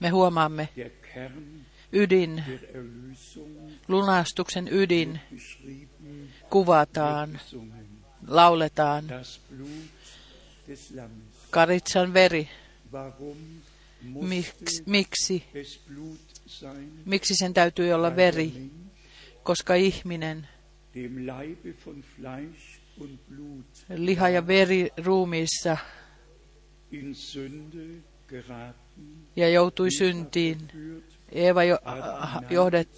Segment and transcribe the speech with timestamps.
[0.00, 0.68] Me huomaamme
[1.92, 2.44] ydin,
[3.88, 5.20] lunastuksen ydin
[6.50, 7.40] kuvataan,
[8.26, 9.04] lauletaan.
[11.50, 12.48] Karitsan veri,
[12.92, 13.36] Warum
[14.86, 15.44] miksi,
[17.06, 18.70] miksi, sen täytyy olla veri?
[19.42, 20.48] Koska ihminen,
[23.88, 25.76] liha ja veri ruumiissa
[29.36, 30.58] ja joutui syntiin.
[31.32, 31.78] Eeva jo,
[32.50, 32.88] johdet,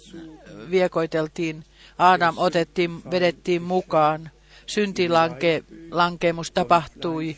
[0.69, 1.63] viekoiteltiin.
[1.97, 4.31] Adam otettiin, vedettiin mukaan.
[4.65, 7.37] Syntilanke, lankeemus tapahtui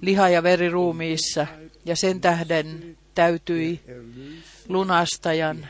[0.00, 1.46] liha- ja veriruumiissa,
[1.84, 3.80] ja sen tähden täytyi
[4.68, 5.68] lunastajan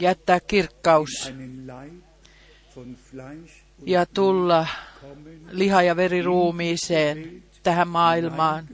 [0.00, 1.32] jättää kirkkaus
[3.86, 4.66] ja tulla
[5.50, 8.68] liha- ja veriruumiiseen tähän maailmaan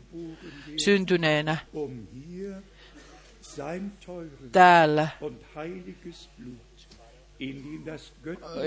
[0.77, 1.57] syntyneenä.
[4.53, 5.09] täällä.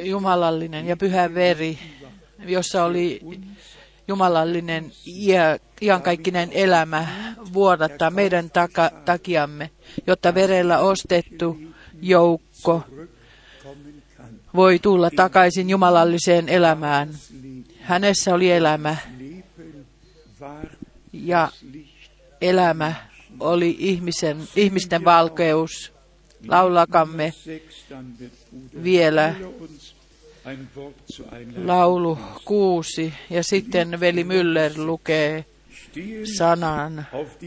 [0.03, 1.80] jumalallinen ja pyhä veri,
[2.39, 3.22] jossa oli
[4.08, 7.08] jumalallinen ja iankaikkinen elämä
[7.54, 9.70] vuodattaa meidän taka, takiamme,
[10.08, 11.58] jotta verellä ostettu
[12.02, 12.83] joukko
[14.56, 17.09] voi tulla takaisin jumalalliseen elämään.
[17.80, 18.98] Hänessä oli elämä
[21.23, 21.52] ja
[22.42, 22.95] elämä
[23.39, 25.94] oli ihmisen, ihmisten valkeus.
[26.48, 27.34] Laulakamme
[28.84, 29.36] vielä
[31.56, 33.14] laulu kuusi.
[33.30, 35.45] Ja sitten veli Müller lukee
[36.38, 37.08] sanan.
[37.14, 37.38] Auf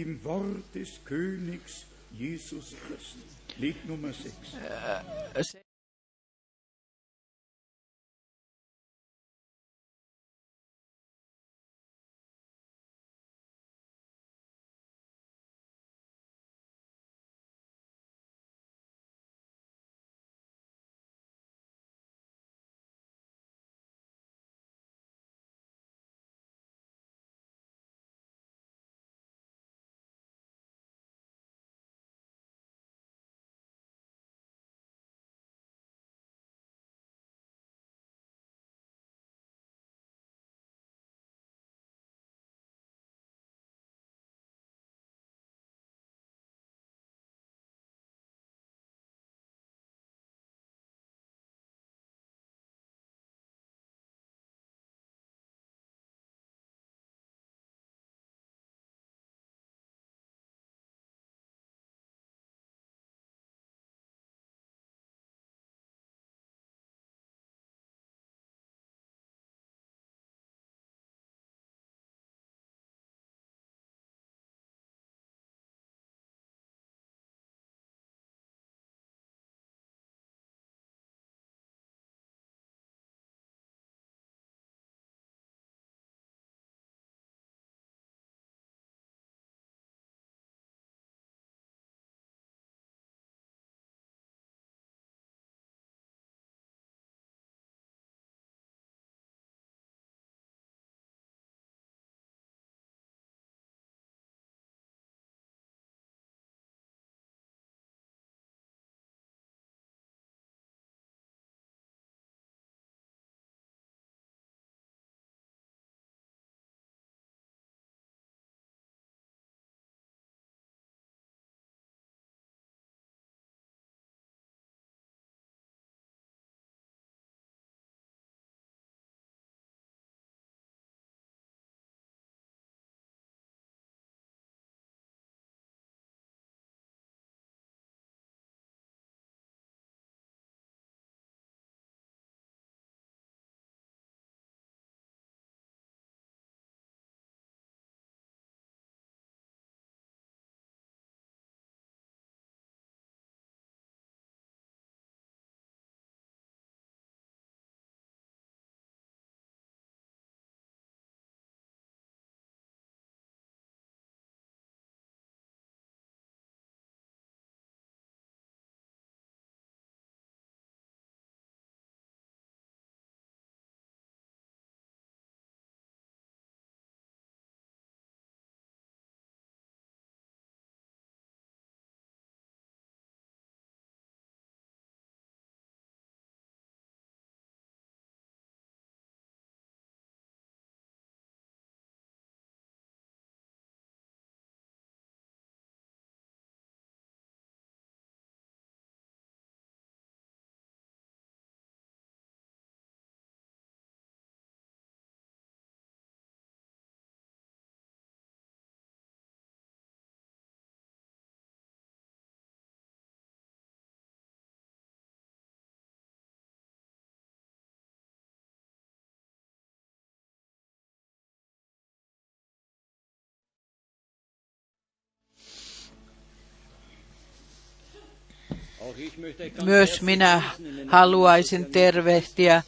[229.65, 230.43] Myös minä
[230.89, 232.63] haluaisin tervehtiä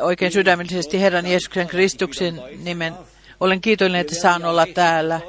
[0.00, 2.94] oikein sydämellisesti Herran Jeesuksen Kristuksen nimen.
[3.40, 5.20] Olen kiitollinen, että saan olla täällä.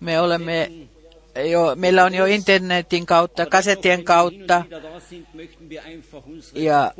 [0.00, 0.72] Me olemme
[1.50, 4.64] jo, meillä on jo internetin kautta, kasettien kautta
[6.54, 6.92] ja,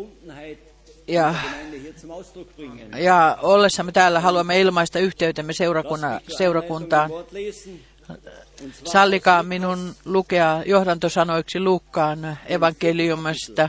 [1.06, 1.34] ja,
[2.96, 5.52] ja ollessamme täällä haluamme ilmaista yhteytemme
[6.36, 7.10] seurakuntaan.
[8.85, 13.69] Sallikaa minun lukea johdantosanoiksi Luukkaan evankeliumista,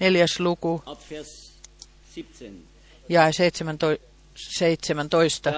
[0.00, 0.82] neljäs luku
[3.08, 4.10] ja 17.
[4.34, 5.52] 17.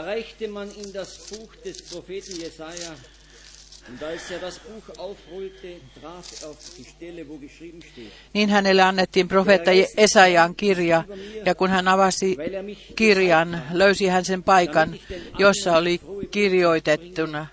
[8.32, 11.04] Niin hänelle annettiin profeetta Esajan kirja,
[11.44, 12.36] ja kun hän avasi
[12.96, 14.94] kirjan, löysi hän sen paikan,
[15.38, 16.00] jossa oli
[16.30, 17.46] kirjoitettuna.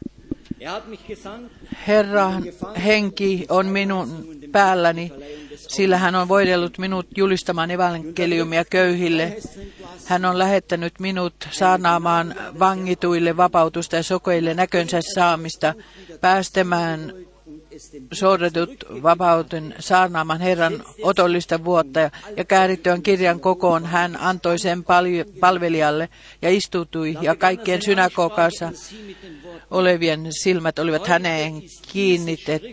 [1.88, 2.44] Herran
[2.86, 5.12] henki on minun päälläni,
[5.56, 9.38] sillä hän on voidellut minut julistamaan evankeliumia köyhille.
[10.06, 15.74] Hän on lähettänyt minut saarnaamaan vangituille vapautusta ja sokeille näkönsä saamista,
[16.22, 17.14] päästämään
[18.14, 22.00] sorretut vapauten saarnaamaan Herran otollista vuotta
[22.38, 24.84] ja käärittyön kirjan kokoon hän antoi sen
[25.40, 26.10] palvelijalle
[26.42, 28.72] ja istutui ja kaikkien synagogassa
[29.72, 31.54] olevien silmät olivat häneen
[31.92, 32.64] kiinnitet,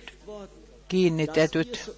[0.88, 1.90] kiinnitetyt.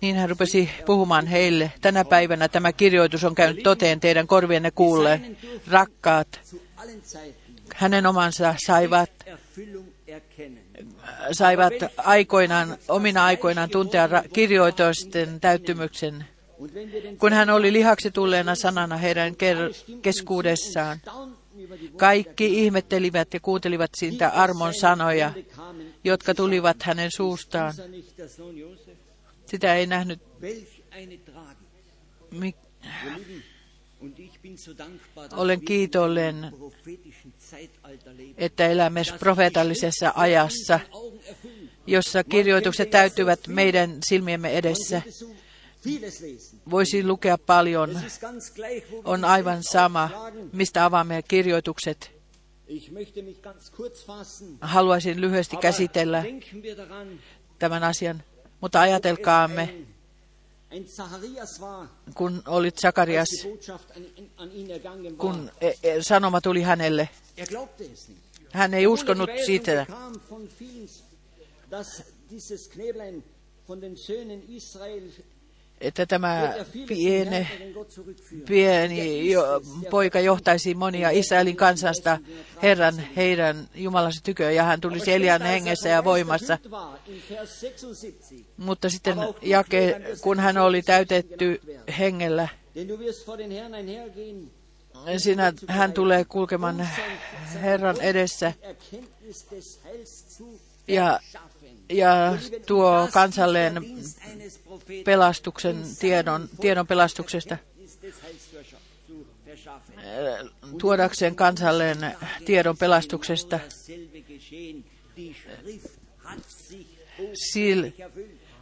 [0.00, 1.72] Niin hän rupesi puhumaan heille.
[1.80, 5.36] Tänä päivänä tämä kirjoitus on käynyt toteen teidän korvienne kuulleen.
[5.70, 6.40] Rakkaat,
[7.74, 9.10] hänen omansa saivat
[11.32, 16.24] saivat aikoinaan, omina aikoinaan tuntea kirjoitusten täyttymyksen,
[17.18, 19.34] kun hän oli lihaksi tulleena sanana heidän
[20.02, 20.98] keskuudessaan.
[21.96, 25.32] Kaikki ihmettelivät ja kuuntelivat siitä armon sanoja,
[26.04, 27.74] jotka tulivat hänen suustaan.
[29.46, 30.20] Sitä ei nähnyt.
[32.32, 32.68] Mik-
[35.32, 36.52] olen kiitollinen,
[38.38, 40.80] että elämme profeetallisessa ajassa,
[41.86, 45.02] jossa kirjoitukset täyttyvät meidän silmiemme edessä.
[46.70, 48.00] Voisi lukea paljon.
[49.04, 50.10] On aivan sama,
[50.52, 52.18] mistä avaamme kirjoitukset.
[54.60, 56.24] Haluaisin lyhyesti käsitellä
[57.58, 58.22] tämän asian,
[58.60, 59.74] mutta ajatelkaamme,
[62.14, 63.28] kun olit Sakarias,
[65.18, 67.08] kun e, e, sanoma tuli hänelle.
[68.52, 69.86] Hän ei uskonut siitä.
[75.80, 76.54] Että tämä
[76.88, 77.48] pieni,
[78.48, 82.18] pieni jo, poika johtaisi monia Israelin kansasta.
[82.62, 86.58] Herran heidän Jumalansa tyköön, ja hän tulisi Elian hengessä ja voimassa.
[88.56, 91.60] Mutta sitten jake, kun hän oli täytetty
[91.98, 92.48] hengellä,
[95.18, 96.88] Sinä, hän tulee kulkemaan
[97.62, 98.52] Herran edessä
[100.88, 101.20] ja,
[101.88, 103.74] ja tuo kansalleen
[105.04, 107.56] pelastuksen tiedon, tiedon pelastuksesta
[110.78, 111.98] tuodakseen kansalleen
[112.44, 113.60] tiedon pelastuksesta.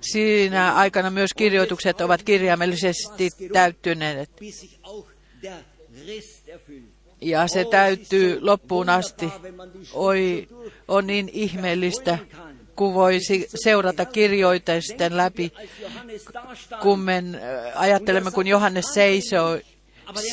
[0.00, 4.30] Siinä aikana myös kirjoitukset ovat kirjaimellisesti täyttyneet.
[7.20, 9.28] Ja se täyttyy loppuun asti.
[9.92, 10.48] Oi,
[10.88, 12.18] on niin ihmeellistä,
[12.76, 15.52] kun voisi seurata kirjoitusten läpi,
[16.82, 17.22] kun me
[17.74, 19.58] ajattelemme, kun Johannes seisoo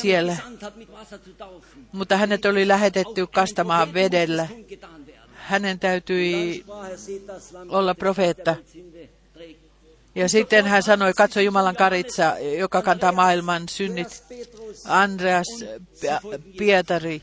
[0.00, 0.36] siellä.
[1.92, 4.48] Mutta hänet oli lähetetty kastamaan vedellä.
[5.34, 6.64] Hänen täytyi
[7.68, 8.56] olla profeetta.
[10.14, 14.24] Ja sitten hän sanoi, katso Jumalan karitsa, joka kantaa maailman synnit.
[14.88, 15.46] Andreas,
[16.58, 17.22] Pietari,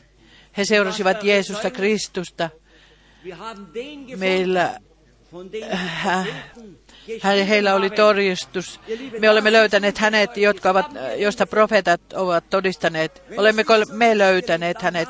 [0.56, 2.50] he seurasivat Jeesusta Kristusta.
[4.16, 4.80] Meillä
[5.72, 8.80] äh, heillä oli todistus.
[9.18, 13.22] Me olemme löytäneet hänet, jotka ovat, josta profeetat ovat todistaneet.
[13.36, 15.08] Olemmeko me löytäneet hänet?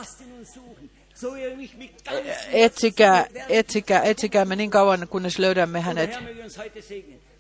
[2.53, 6.11] Etsikää, etsikää, etsikäämme niin kauan, kunnes löydämme hänet.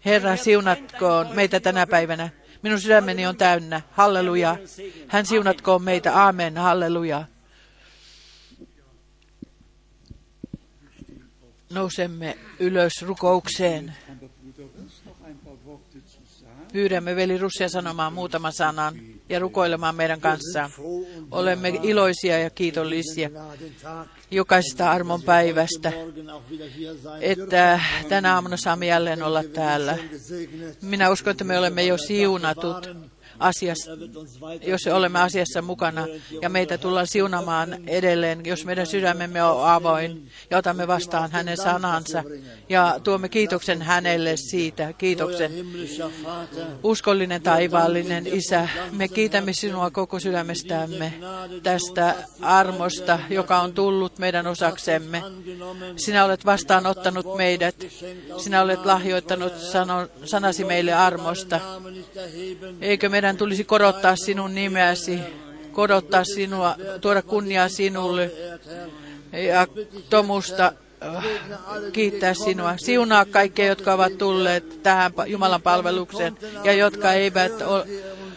[0.04, 2.28] Herra, siunatkoon meitä tänä päivänä.
[2.62, 3.80] Minun sydämeni on täynnä.
[3.92, 4.56] Halleluja.
[5.09, 6.16] Hän siunatkoon meitä.
[6.16, 6.56] Aamen.
[6.56, 7.25] Halleluja.
[11.71, 13.97] Nousemme ylös rukoukseen.
[16.73, 18.95] Pyydämme veli Russia sanomaan muutaman sanan
[19.29, 20.71] ja rukoilemaan meidän kanssaan.
[21.31, 23.31] Olemme iloisia ja kiitollisia
[24.31, 25.93] jokaisesta armon päivästä,
[27.21, 29.99] että tänä aamuna saamme jälleen olla täällä.
[30.83, 33.12] Minä uskon, että me olemme jo siunatut
[33.42, 33.90] asiassa,
[34.66, 36.06] jos olemme asiassa mukana
[36.42, 42.25] ja meitä tullaan siunamaan edelleen, jos meidän sydämemme on avoin ja otamme vastaan hänen sanansa
[42.68, 45.52] ja tuomme kiitoksen hänelle siitä, kiitoksen.
[46.82, 51.14] Uskollinen taivaallinen Isä, me kiitämme sinua koko sydämestämme
[51.62, 55.22] tästä armosta, joka on tullut meidän osaksemme.
[55.96, 57.87] Sinä olet vastaanottanut meidät,
[58.37, 59.52] sinä olet lahjoittanut
[60.25, 61.61] sanasi meille armosta.
[62.80, 65.18] Eikö meidän tulisi korottaa sinun nimeäsi,
[65.72, 68.30] korottaa sinua, tuoda kunniaa sinulle
[69.32, 69.66] ja
[70.10, 70.72] Tomusta
[71.16, 71.24] äh,
[71.92, 72.74] kiittää sinua.
[72.76, 77.52] Siunaa kaikkia, jotka ovat tulleet tähän Jumalan palvelukseen ja jotka eivät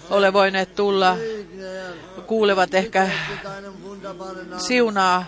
[0.10, 1.18] ole voineet tulla,
[2.28, 3.10] kuulevat ehkä
[4.58, 5.26] siunaa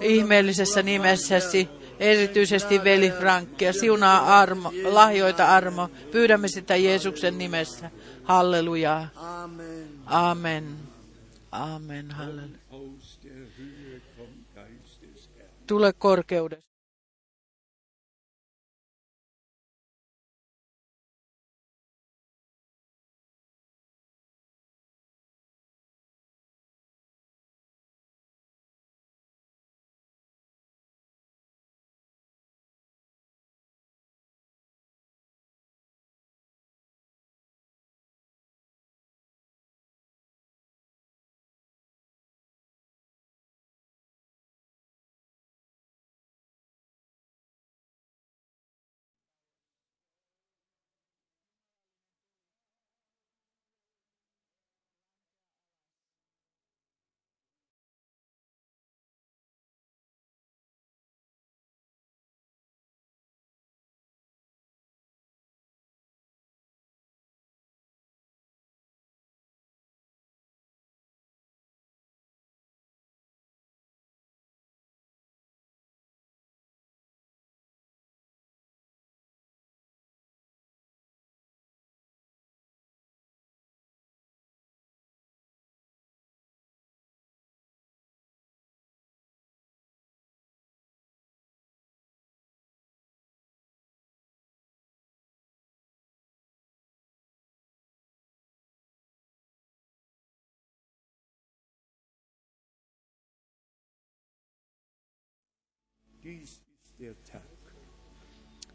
[0.00, 1.68] ihmeellisessä nimessäsi
[2.00, 3.72] erityisesti veli Frankkia.
[3.72, 5.88] Siunaa armo, lahjoita armo.
[6.12, 7.90] Pyydämme sitä Jeesuksen nimessä.
[8.24, 9.08] Halleluja.
[10.06, 10.76] Amen.
[11.52, 12.10] Amen.
[12.10, 12.58] Halleluja.
[15.66, 16.71] Tule korkeudesta.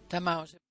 [0.09, 0.66] Tämä on se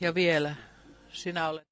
[0.00, 0.54] Ja vielä,
[1.12, 1.71] sinä olet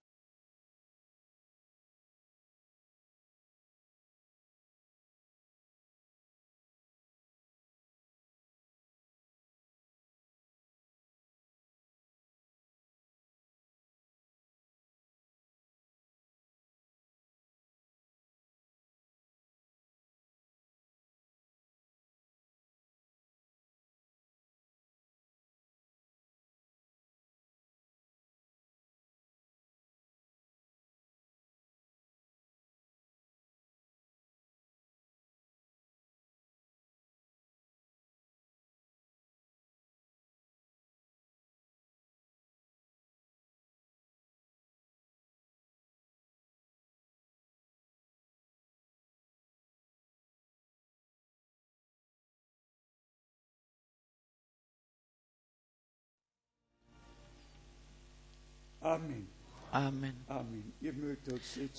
[59.72, 60.14] Amen.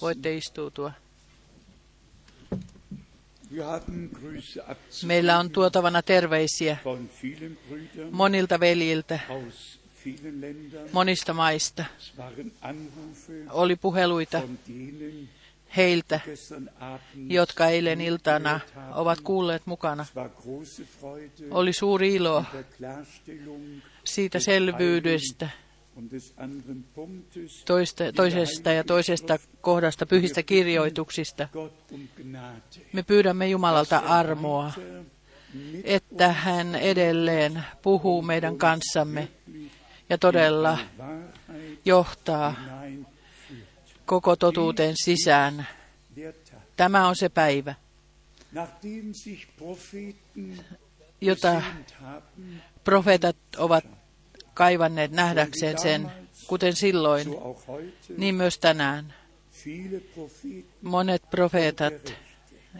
[0.01, 0.91] Voitte istuutua.
[5.05, 6.77] Meillä on tuotavana terveisiä
[8.11, 9.19] monilta veljiltä
[10.91, 11.85] monista maista.
[13.49, 14.41] Oli puheluita
[15.77, 16.19] heiltä,
[17.27, 18.59] jotka eilen iltana
[18.93, 20.05] ovat kuulleet mukana.
[21.51, 22.45] Oli suuri ilo
[24.03, 25.49] siitä selvyydestä,
[27.65, 31.47] toista, toisesta ja toisesta kohdasta pyhistä kirjoituksista.
[32.93, 34.73] Me pyydämme Jumalalta armoa,
[35.83, 39.27] että hän edelleen puhuu meidän kanssamme
[40.09, 40.79] ja todella
[41.85, 42.55] johtaa
[44.05, 45.67] koko totuuteen sisään.
[46.77, 47.75] Tämä on se päivä,
[51.21, 51.61] jota
[52.83, 54.00] profeetat ovat
[54.53, 56.11] kaivanneet nähdäkseen sen,
[56.47, 57.27] kuten silloin,
[58.17, 59.13] niin myös tänään.
[60.81, 62.13] Monet profeetat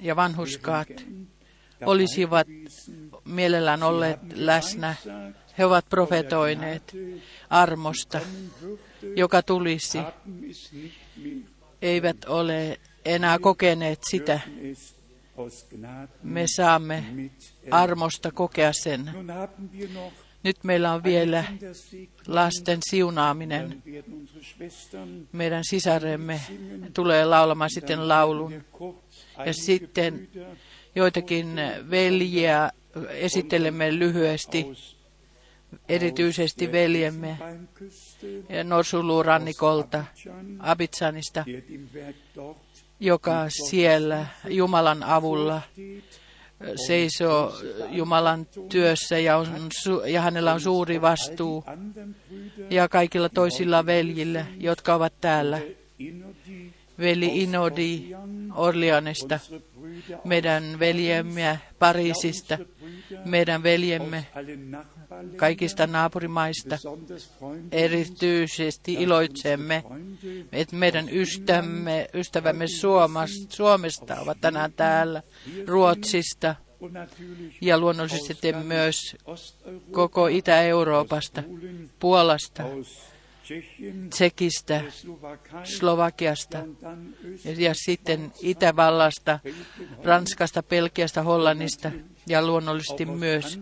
[0.01, 0.88] ja vanhuskaat
[1.86, 2.48] olisivat
[3.25, 4.96] mielellään olleet läsnä.
[5.58, 6.96] He ovat profetoineet
[7.50, 8.20] armosta,
[9.16, 10.00] joka tulisi.
[11.82, 14.40] Eivät ole enää kokeneet sitä.
[16.24, 17.04] Me saamme
[17.72, 19.12] armosta kokea sen.
[20.44, 21.44] Nyt meillä on vielä
[22.28, 23.84] lasten siunaaminen.
[25.32, 26.42] Meidän sisaremme
[26.94, 28.64] tulee laulamaan sitten laulun.
[29.46, 30.30] Ja sitten
[30.96, 31.56] joitakin
[31.90, 32.72] veljiä
[33.10, 34.68] esittelemme lyhyesti,
[35.90, 40.06] erityisesti veljemme Elfenbeinküste, Norsulurannikolta,
[40.60, 41.46] Abitsanista,
[43.00, 45.62] joka siellä Jumalan avulla
[46.88, 47.53] seisoo
[47.89, 49.70] Jumalan työssä ja, on,
[50.06, 51.63] ja hänellä on suuri vastuu.
[52.70, 55.59] Ja kaikilla toisilla veljillä, jotka ovat täällä,
[57.00, 58.16] veli Inodi
[58.51, 62.57] Brüder meidän veljemme Pariisista,
[63.25, 64.27] meidän veljemme
[65.36, 66.77] kaikista naapurimaista.
[67.72, 69.84] Erityisesti iloitsemme,
[70.51, 75.24] että meidän ystämme, ystävämme Suomasta, Suomesta ovat tänään täällä,
[75.68, 76.55] Ruotsista
[77.62, 79.16] ja luonnollisesti myös
[79.92, 81.44] koko Itä-Euroopasta,
[82.00, 82.64] Puolasta,
[84.09, 84.81] Tsekistä,
[85.64, 86.57] Slovakiasta
[87.57, 89.40] ja, sitten Itävallasta,
[90.03, 91.92] Ranskasta, Belgiasta, Hollannista
[92.27, 93.59] ja luonnollisesti myös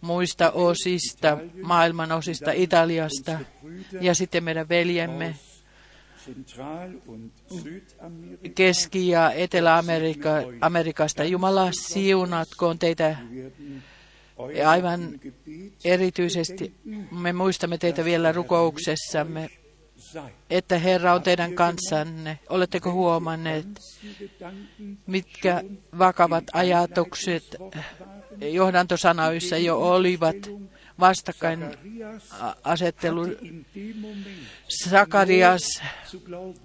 [0.00, 3.38] muista osista, maailman osista, Italiasta
[4.00, 5.34] ja sitten meidän veljemme
[8.54, 11.24] Keski- ja Etelä-Amerikasta.
[11.24, 13.16] Jumala siunatkoon teitä
[14.48, 15.20] ja aivan
[15.84, 16.74] erityisesti.
[17.10, 19.50] Me muistamme teitä vielä rukouksessamme,
[20.50, 22.38] että Herra on teidän kanssanne.
[22.48, 23.66] Oletteko huomanneet,
[25.06, 25.62] mitkä
[25.98, 27.56] vakavat ajatukset
[28.40, 30.36] johdantosanoissa jo olivat
[31.00, 31.64] vastakkain
[32.64, 33.22] asettelu.
[34.68, 35.62] Sakarias,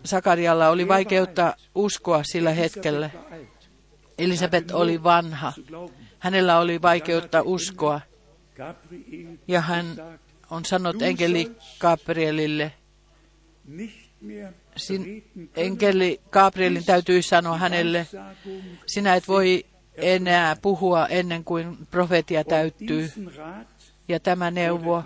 [0.06, 3.10] Sakarialla oli vaikeutta uskoa sillä hetkellä.
[4.18, 5.54] Elisabeth oli vanha.
[6.26, 8.02] Hänellä oli vaikeutta uskoa.
[9.48, 9.86] Ja hän
[10.50, 12.72] on sanonut enkeli Gabrielille,
[14.78, 15.24] sin,
[15.56, 18.08] enkeli Gabrielin täytyy sanoa hänelle,
[18.86, 23.12] sinä et voi enää puhua ennen kuin profetia täyttyy.
[24.08, 25.04] Ja tämä neuvo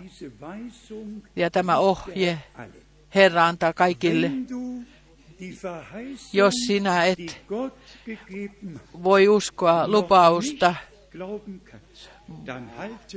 [1.36, 2.38] ja tämä ohje.
[3.16, 4.32] Herra antaa kaikille.
[6.34, 7.42] Jos sinä et
[9.04, 10.76] voi uskoa lupausta,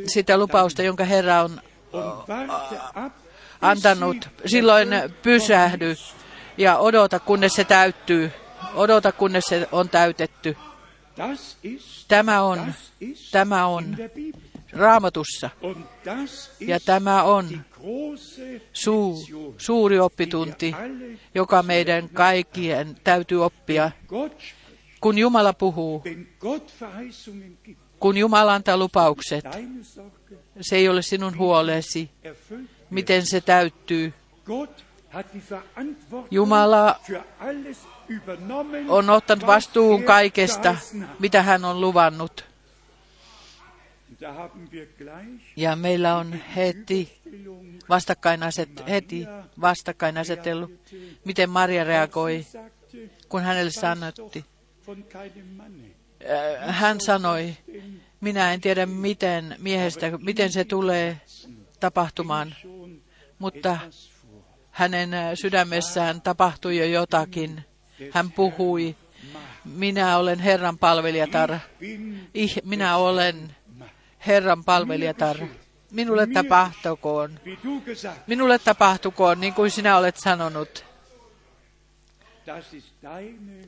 [0.07, 1.61] sitä lupausta, jonka Herra on
[3.61, 4.89] antanut, silloin
[5.23, 5.95] pysähdy
[6.59, 8.31] ja odota, kunnes se täyttyy.
[8.75, 10.57] Odota, kunnes se on täytetty.
[12.09, 12.75] Tämä on,
[13.31, 13.97] tämä on
[14.73, 15.51] raamatussa.
[16.61, 17.61] Ja tämä on
[18.73, 19.25] suu,
[19.59, 20.75] suuri oppitunti,
[21.35, 23.91] joka meidän kaikkien täytyy oppia.
[25.01, 26.05] Kun Jumala puhuu,
[28.03, 29.45] Kun Jumala antaa lupaukset,
[30.61, 32.11] se ei ole sinun huolesi,
[32.91, 34.13] miten se täyttyy.
[36.31, 37.01] Jumala
[38.89, 40.77] on ottanut vastuun kaikesta,
[41.19, 42.45] mitä hän on luvannut.
[45.57, 47.21] Ja meillä on heti
[47.89, 49.27] vastakkainaset, heti
[49.61, 50.71] vastakkainasettelu,
[51.25, 52.47] miten Maria reagoi,
[53.29, 54.45] kun hänelle sanottiin.
[56.31, 57.57] Äh, Hän sanoi,
[58.21, 61.21] minä en tiedä miten miehestä, miten se tulee
[61.81, 62.55] tapahtumaan,
[63.39, 63.79] mutta
[64.71, 67.65] hänen sydämessään tapahtui jo jotakin.
[68.11, 68.97] Hän puhui,
[69.65, 71.59] minä olen Herran palvelijatar,
[72.35, 73.57] Ih, minä olen
[74.27, 75.37] Herran palvelijatar.
[75.91, 77.41] Minulle tapahtukoon.
[78.27, 80.92] Minulle tapahtukoon niin kuin sinä olet sanonut.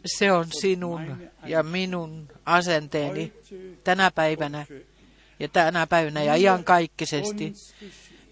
[0.07, 3.33] Se on sinun ja minun asenteeni
[3.85, 4.67] tänä päivänä
[5.41, 7.53] ja tänä päivänä ja iankaikkisesti.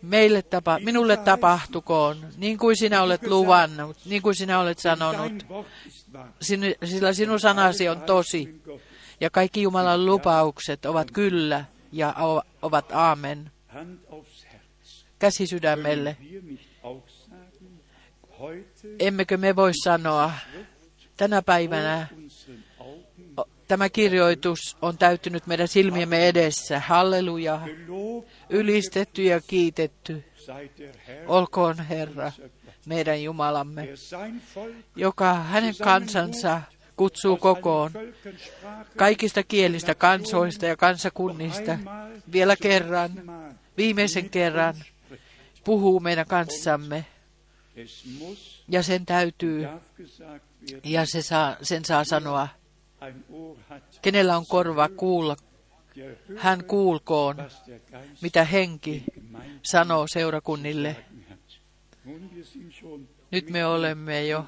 [0.03, 5.47] Meille tapa, minulle tapahtukoon, niin kuin sinä olet luvannut, niin kuin sinä olet sanonut.
[6.41, 8.63] Sinu, sillä sinun sanasi on tosi,
[9.21, 12.15] ja kaikki Jumalan lupaukset ovat kyllä ja
[12.63, 13.51] ovat aamen.
[15.19, 16.17] Käsi sydämelle.
[18.99, 20.33] Emmekö me voi sanoa,
[21.17, 22.07] tänä päivänä
[23.69, 26.81] tämä kirjoitus on täyttynyt meidän silmiemme edessä.
[26.81, 27.61] Halleluja.
[28.51, 30.25] Ylistetty ja kiitetty.
[31.27, 32.33] Olkoon Herra,
[32.87, 33.89] meidän Jumalamme,
[34.97, 36.63] joka hänen kansansa
[36.97, 37.91] kutsuu kokoon
[38.97, 41.79] kaikista kielistä, kansoista ja kansakunnista
[42.33, 43.11] vielä kerran,
[43.77, 44.75] viimeisen kerran
[45.65, 47.05] puhuu meidän kanssamme.
[48.69, 49.67] Ja sen täytyy,
[50.85, 52.49] ja se saa, sen saa sanoa,
[54.03, 55.37] kenellä on korva kuulla,
[56.37, 57.37] hän kuulkoon,
[58.21, 59.05] mitä henki
[59.63, 60.97] sanoo seurakunnille.
[63.31, 64.45] Nyt me olemme jo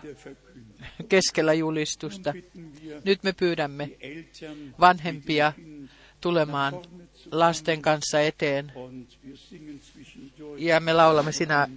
[1.09, 2.35] keskellä julistusta.
[3.05, 3.91] Nyt me pyydämme
[4.81, 5.53] vanhempia
[6.21, 6.75] tulemaan
[7.31, 8.73] lasten kanssa eteen.
[10.59, 11.69] Ja me laulamme sinä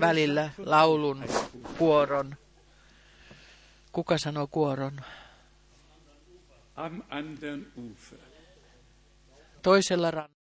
[0.00, 1.24] välillä laulun
[1.78, 2.36] kuoron.
[3.92, 5.00] Kuka sanoo kuoron?
[9.62, 10.35] Toisella rannalla.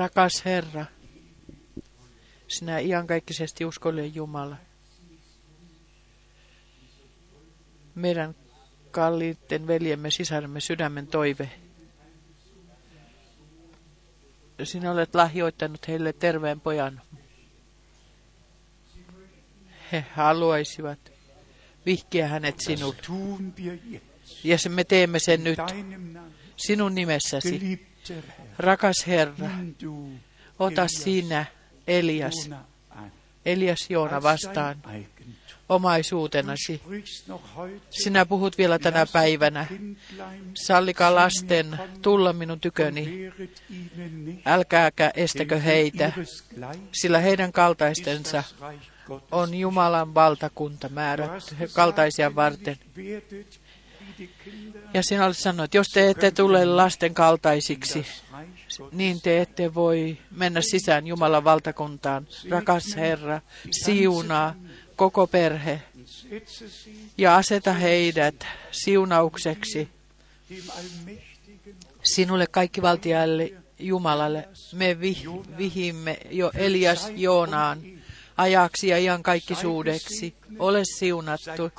[0.00, 0.86] Rakas Herra,
[2.48, 4.56] sinä iankaikkisesti uskollinen Jumala.
[7.94, 8.34] Meidän
[8.90, 11.50] kalliitten veljemme sisaremme sydämen toive.
[14.64, 17.02] Sinä olet lahjoittanut heille terveen pojan.
[19.92, 21.12] He haluaisivat
[21.86, 23.10] vihkiä hänet sinut.
[24.44, 25.58] Ja me teemme sen nyt
[26.56, 27.89] sinun nimessäsi.
[28.58, 29.50] Rakas Herra,
[30.58, 31.46] ota sinä
[31.86, 32.50] Elias.
[33.46, 34.76] Elias Joona vastaan
[35.68, 36.82] omaisuutenasi.
[37.90, 39.66] Sinä puhut vielä tänä päivänä.
[40.68, 43.32] Mir lasten tulla minun tyköni.
[44.46, 46.12] Älkääkä estäkö heitä,
[46.92, 48.44] sillä heidän ist kaltaistensa
[49.30, 52.76] on Jumalan valtakunta määrätty kaltaisia varten.
[54.94, 58.06] Ja sinä olet sanonut, että jos te ette tule lasten kaltaisiksi,
[58.92, 62.26] niin te ette voi mennä sisään Jumalan valtakuntaan.
[62.50, 64.54] Rakas Herra, siunaa
[64.96, 65.82] koko perhe
[67.18, 69.88] ja aseta heidät siunaukseksi
[72.02, 74.48] sinulle kaikkivaltialle Jumalalle.
[74.72, 75.16] Me vi,
[75.58, 77.99] vihimme jo Elias Joonaan
[78.40, 80.34] ajaksi ja iankaikkisuudeksi.
[80.58, 81.70] Ole siunattu.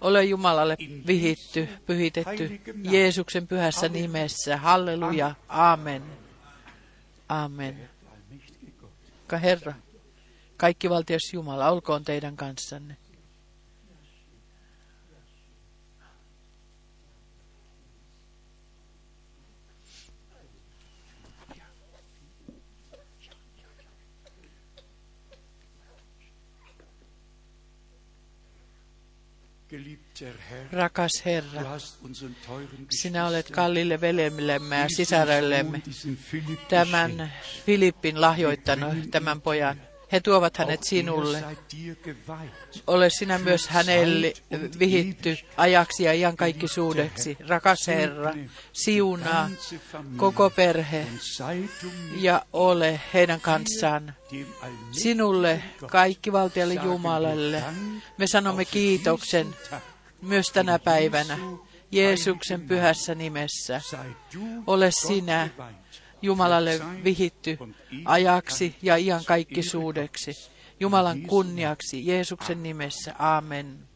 [0.00, 4.56] Ole Jumalalle vihitty, pyhitetty Jeesuksen pyhässä nimessä.
[4.56, 5.34] Halleluja.
[5.48, 6.02] Amen.
[7.28, 7.90] Amen.
[9.42, 9.74] Herra,
[10.56, 12.96] kaikkivaltias Jumala, olkoon teidän kanssanne.
[30.72, 31.78] Rakas Herra,
[32.90, 35.82] sinä olet kallille veljemmillemme ja sisarellemme
[36.68, 37.32] tämän.
[37.66, 39.89] Filippin lahjoittanut, tämän pojan.
[40.12, 41.44] He tuovat hänet sinulle.
[42.86, 44.32] Ole sinä myös hänelle
[44.78, 47.36] vihitty ajaksi ja iankaikkisuudeksi.
[47.48, 48.34] Rakas Herra,
[48.72, 49.50] siunaa
[50.16, 51.06] koko perhe
[52.16, 54.14] ja ole heidän kanssaan.
[54.92, 57.62] Sinulle, kaikkivaltialle Jumalalle,
[58.18, 59.56] me sanomme kiitoksen
[60.22, 61.38] myös tänä päivänä
[61.92, 63.80] Jeesuksen pyhässä nimessä.
[64.66, 65.48] Ole sinä.
[66.22, 67.58] Jumalalle vihitty
[68.04, 70.32] ajaksi ja iankaikkisuudeksi.
[70.80, 73.14] Jumalan kunniaksi Jeesuksen nimessä.
[73.18, 73.88] Amen.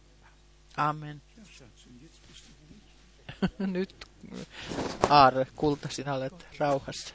[0.76, 1.22] Amen.
[3.58, 4.04] Nyt
[5.08, 7.14] Aarre, kulta, sinä olet rauhassa.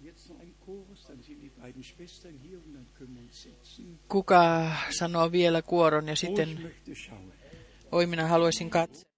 [0.00, 3.46] Jetzt noch ein Chorus, dann sind die beiden Schwestern hier und dann können wir uns.
[4.08, 6.74] Kuka sanoo vielä kuoron ja sitten,
[7.92, 9.09] oi minä haluaisin katsoa.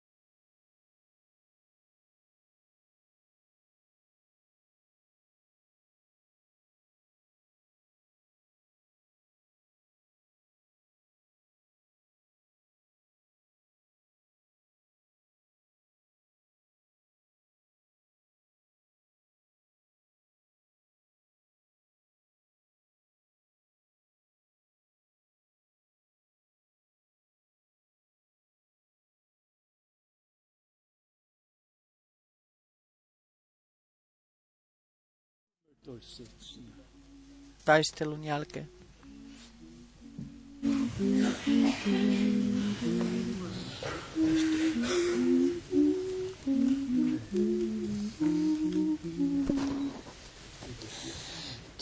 [37.64, 38.68] Taistelun jälkeen.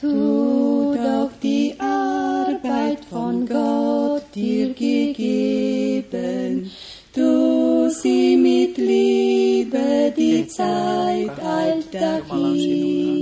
[0.01, 6.71] Tu doch die Arbeit von Gott dir gegeben,
[7.13, 13.20] tu sie mit Liebe, die Zeit eilt dahin.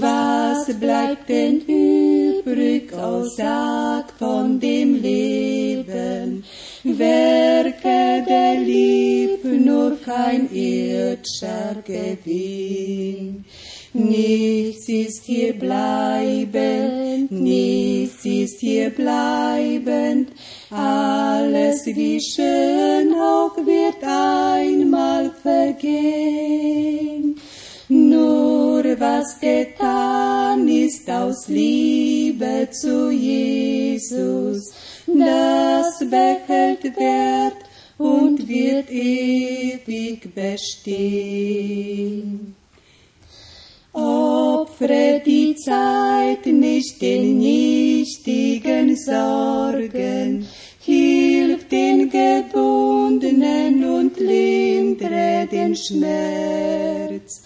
[0.00, 6.42] Was bleibt denn übrig, oh sag von dem Leben?
[6.84, 13.44] Werke der Liebe, nur kein irdischer Gewinn.
[13.92, 20.30] Nichts ist hier bleibend, nichts ist hier bleibend,
[20.70, 27.36] alles wie schön auch wird einmal vergehen.
[27.92, 34.72] Nur was getan ist aus Liebe zu Jesus,
[35.08, 37.56] das behält Wert
[37.98, 41.30] und wird ewig bestehen.
[43.92, 50.46] Opfere die Zeit nicht den nichtigen Sorgen,
[50.78, 57.42] hilf den Gebundenen und lindre den Schmerz.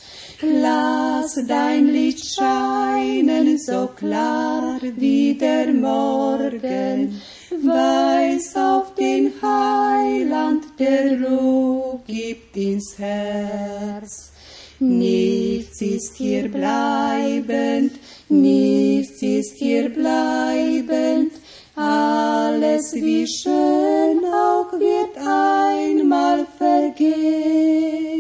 [0.47, 7.21] Lass dein Licht scheinen so klar wie der Morgen,
[7.63, 14.33] weis auf den Heiland, der Ruhe gibt ins Herz.
[14.81, 17.93] Nichts ist hier bleibend,
[18.29, 21.33] nichts ist hier bleibend,
[21.75, 28.14] alles wie schön auch wird einmal vergehen.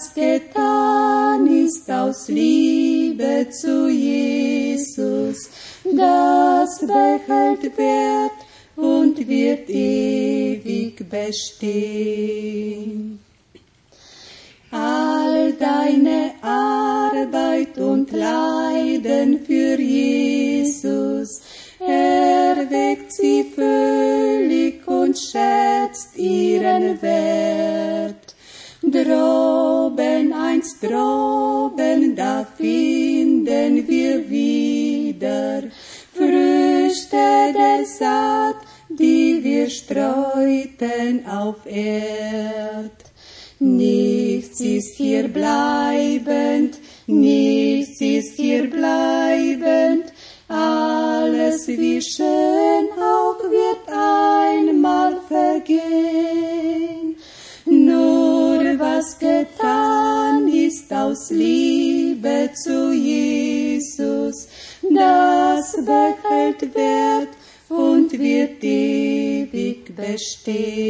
[0.00, 5.50] Was getan ist aus Liebe zu Jesus,
[5.84, 8.32] das behält Wert
[8.76, 13.20] und wird ewig bestehen.
[14.70, 21.42] All deine Arbeit und Leiden für Jesus
[21.78, 28.19] erweckt sie völlig und schätzt ihren Wert.
[28.90, 35.62] Droben, einst droben, da finden wir wieder
[36.12, 38.56] Früchte der Saat,
[38.88, 42.90] die wir streuten auf Erd.
[43.60, 50.12] Nichts ist hier bleibend, nichts ist hier bleibend,
[50.48, 56.49] alles wie schön auch wird einmal vergehen.
[59.40, 64.48] Getan ist aus Liebe zu Jesus,
[64.82, 67.30] das behält Wert
[67.70, 70.84] und wird ewig bestehen.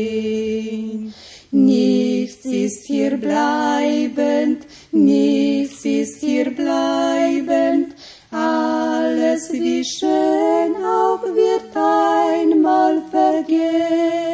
[1.52, 7.94] Nichts ist hier bleibend, nichts ist hier bleibend,
[8.32, 14.29] alles wie schön auch wird einmal vergehen.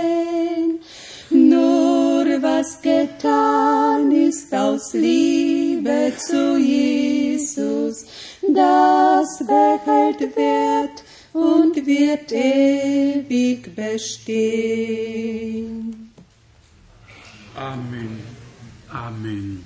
[2.97, 8.07] Getan ist aus Liebe zu Jesus,
[8.43, 15.03] das behält Wert und wird ewig bestehen.
[17.55, 18.21] Amen.
[18.89, 19.65] Amen.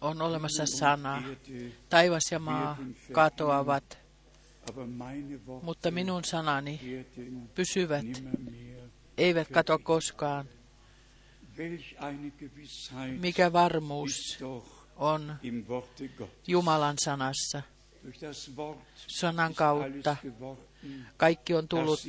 [0.00, 1.22] On olemassa sana,
[1.88, 2.78] taivas ja maa
[3.12, 3.98] katoavat,
[5.62, 6.80] mutta minun sanani
[7.54, 8.22] pysyvät.
[9.18, 10.48] Eivät katoa koskaan.
[13.20, 14.38] Mikä varmuus
[14.96, 15.36] on.
[16.46, 17.62] Jumalan sanassa.
[18.94, 20.16] Sanan kautta
[21.16, 22.00] kaikki on tullut,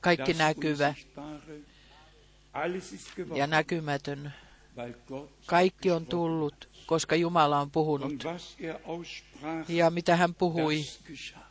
[0.00, 0.94] kaikki näkyvä
[3.34, 4.32] ja näkymätön.
[5.46, 8.12] Kaikki on tullut, koska Jumala on puhunut.
[9.68, 10.84] Ja mitä hän puhui,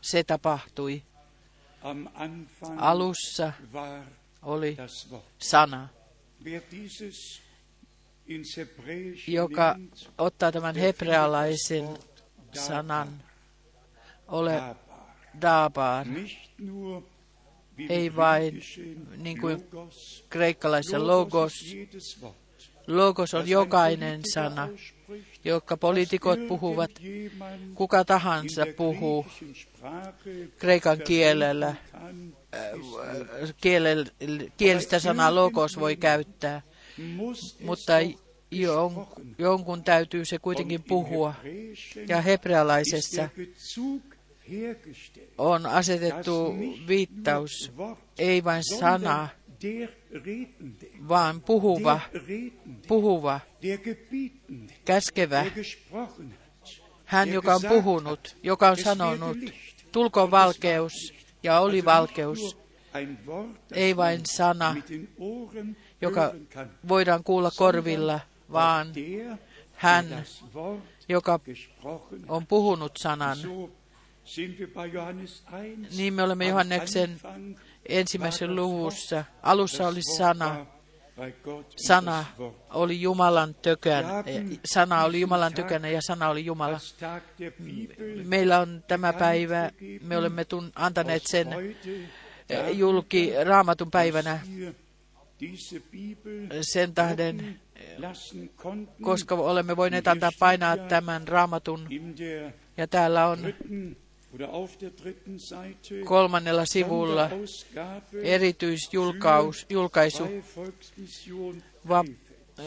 [0.00, 1.02] se tapahtui.
[2.76, 3.52] Alussa
[4.42, 4.76] oli
[5.38, 5.88] sana,
[9.26, 9.76] joka
[10.18, 11.88] ottaa tämän hebrealaisen
[12.52, 13.08] sanan,
[14.28, 14.62] ole
[15.40, 16.06] Dabar.
[17.88, 18.62] Ei vain
[19.16, 20.24] niin kuin Logos.
[20.28, 21.52] kreikkalaisessa Logos
[22.86, 23.34] logos.
[23.34, 24.68] on jokainen sana,
[25.44, 26.90] das poliitikot puhuvat,
[27.74, 29.26] kuka tahansa puhuu
[30.58, 31.74] kreikan kielellä,
[33.60, 34.04] kielel,
[34.56, 36.62] kielistä sanaa logos voi käyttää,
[37.64, 37.92] mutta
[39.38, 41.34] jonkun täytyy se kuitenkin puhua.
[42.08, 43.28] Ja hebrealaisessa
[45.38, 46.54] on asetettu
[46.88, 47.72] viittaus,
[48.18, 49.41] ei vain sondern sana, der Redende,
[51.08, 52.00] vaan puhuva,
[52.88, 53.40] puhuva,
[54.84, 55.44] käskevä,
[57.04, 59.36] hän joka on puhunut, joka on sanonut,
[60.16, 60.92] war valkeus,
[61.42, 62.56] ja oli valkeus,
[63.72, 64.76] ei vain sana,
[66.00, 66.34] joka
[66.88, 68.20] voidaan kuulla korvilla,
[68.52, 68.92] vaan
[69.72, 70.24] hän,
[71.08, 71.40] joka
[72.28, 73.36] on puhunut sanan.
[73.36, 73.70] So
[74.24, 75.96] sind wir bei Johannes 1.
[75.96, 77.20] Niin me olemme Johanneksen
[77.88, 79.24] ensimmäisen luvussa.
[79.42, 80.66] Alussa oli sana,
[81.76, 82.24] sana
[82.70, 84.04] oli Jumalan tökön,
[84.64, 86.80] sana oli Jumalan tykönä ja sana oli Jumala.
[88.24, 89.70] Meillä on tämä päivä,
[90.02, 91.48] me olemme tun, antaneet sen
[92.48, 94.40] eh, julki raamatun päivänä.
[96.60, 97.60] sen tähden,
[99.02, 101.88] koska olemme voineet antaa painaa tämän raamatun.
[102.76, 103.38] Ja täällä on
[106.04, 110.28] kolmannella sivulla Sonderausgabe erityisjulkaus, julkaisu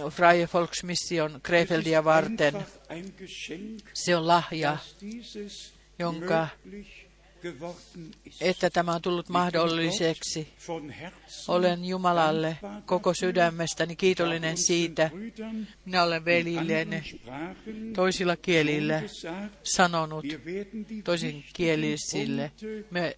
[0.10, 2.66] Freie Volksmission Krefeldia varten.
[3.94, 4.78] Se on lahja,
[6.00, 6.48] jonka.
[8.42, 10.48] Että tämä on tullut mahdolliseksi.
[11.48, 15.12] Olen Jumalalle koko sydämestäni kiitollinen siitä.
[15.86, 17.22] Minä olen veljilleni
[17.96, 19.04] toisilla kielillä
[19.64, 20.26] sanonut
[21.04, 22.52] toisin kielisille.
[22.92, 23.16] Me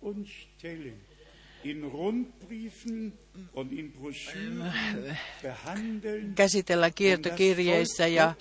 [5.44, 8.34] behandeln käsitellään kiertokirjeissä ja,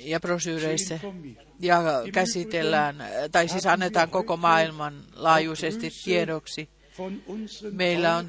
[0.00, 0.20] ja
[0.92, 1.46] informieren.
[1.60, 2.96] ja käsitellään,
[3.32, 6.68] tai siis annetaan koko maailman laajuisesti tiedoksi.
[7.72, 8.28] Meillä on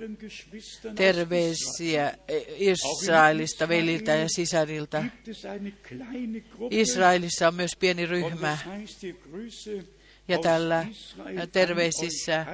[0.96, 2.18] Terveisiä
[2.58, 5.04] Israelista, veliltä ja sisarilta.
[6.72, 8.58] Israelissa on myös pieni ryhmä
[10.28, 10.86] ja tällä
[11.52, 12.46] terveisissä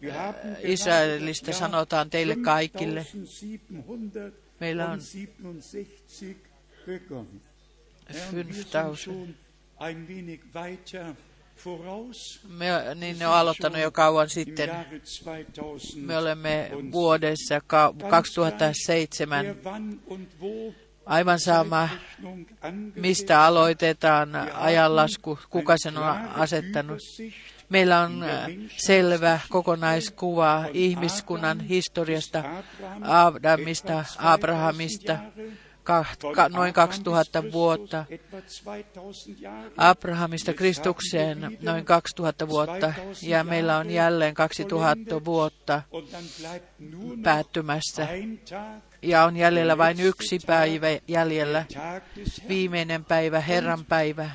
[0.00, 3.06] gerade Israelista sanotaan teille kaikille.
[3.12, 5.00] 5767 Meillä on
[8.34, 8.96] 5000.
[8.96, 9.34] schon
[9.80, 11.14] ein wenig weiter
[11.64, 12.40] voraus.
[12.48, 14.68] Me, niin ne on aloittanut jo kauan sitten.
[14.68, 16.06] Jahre 2000.
[16.06, 20.74] Me olemme vuodessa ka- 2007 Wer wann und wo
[21.06, 21.88] aivan sama,
[22.94, 26.98] mistä aloitetaan ajanlasku, kuka sen on asettanut.
[27.68, 28.46] Meillä on äh,
[28.76, 32.44] selvä kokonaiskuva ihmiskunnan historiasta,
[33.02, 35.18] Adamista, Abrahamista,
[36.48, 38.04] noin 2000 vuotta,
[39.76, 42.92] Abrahamista Kristukseen noin 2000 vuotta,
[43.22, 45.82] ja meillä on jälleen 2000 vuotta
[47.22, 48.08] päättymässä,
[49.02, 51.64] ja on jäljellä vain yksi päivä jäljellä,
[52.48, 54.30] viimeinen päivä, Herran päivä.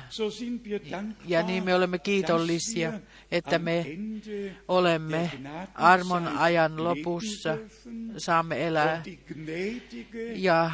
[1.26, 2.92] Ja niin me olemme kiitollisia,
[3.30, 3.86] että me
[4.68, 5.30] olemme
[5.74, 7.58] armon ajan lopussa,
[8.16, 9.02] saamme elää
[10.34, 10.70] ja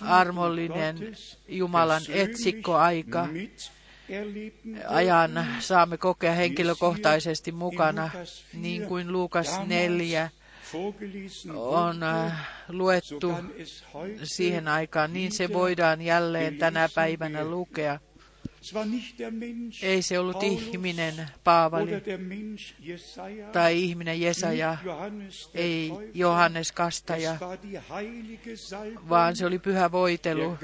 [0.00, 0.96] armollinen
[1.48, 3.28] Jumalan etsikkoaika
[4.88, 8.10] ajan saamme kokea henkilökohtaisesti mukana,
[8.52, 10.30] niin kuin Luukas 4
[11.54, 13.34] on äh, luettu
[14.22, 18.00] siihen aikaan, niin se voidaan jälleen tänä päivänä lukea.
[19.82, 21.90] Ei se ollut ihminen Paavali
[23.52, 24.76] tai ihminen Jesaja,
[25.54, 27.36] ei Johannes Kastaja,
[29.08, 30.58] vaan se oli pyhä voitelu.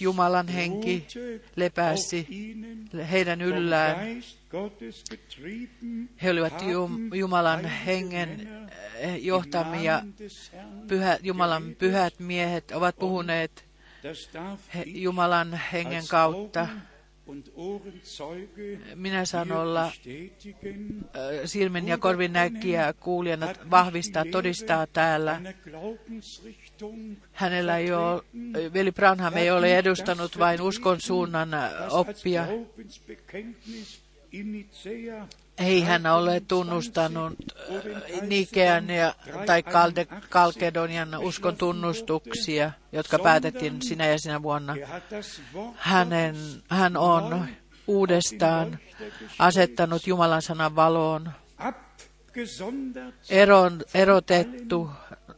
[0.00, 1.06] Jumalan henki
[1.56, 2.28] lepäsi
[3.10, 3.96] heidän yllään.
[6.22, 8.48] He olivat Jum- Jumalan hengen
[9.20, 10.02] johtamia
[10.88, 13.65] pyhä, Jumalan pyhät miehet ovat puhuneet
[14.86, 16.68] Jumalan hengen kautta.
[18.94, 19.92] Minä saan olla
[21.44, 25.40] silmin ja korvin näkijä kuulijana vahvistaa, todistaa täällä.
[27.32, 28.22] Hänellä ei ole,
[28.72, 31.48] veli Branham ei ole edustanut vain uskon suunnan
[31.90, 32.46] oppia.
[35.58, 37.32] Ei hän ole tunnustanut
[38.20, 39.14] Nikean ja,
[39.46, 44.76] tai Kalde, Kalkedonian uskon tunnustuksia, jotka päätettiin sinä ja sinä vuonna.
[45.76, 46.36] Hänen,
[46.68, 47.46] hän on
[47.86, 48.78] uudestaan
[49.38, 51.30] asettanut Jumalan sanan valoon,
[53.30, 54.90] eron, erotettu,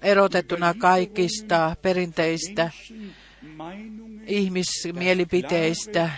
[0.03, 2.71] erotettuna kaikista perinteistä
[4.27, 6.11] ihmismielipiteistä,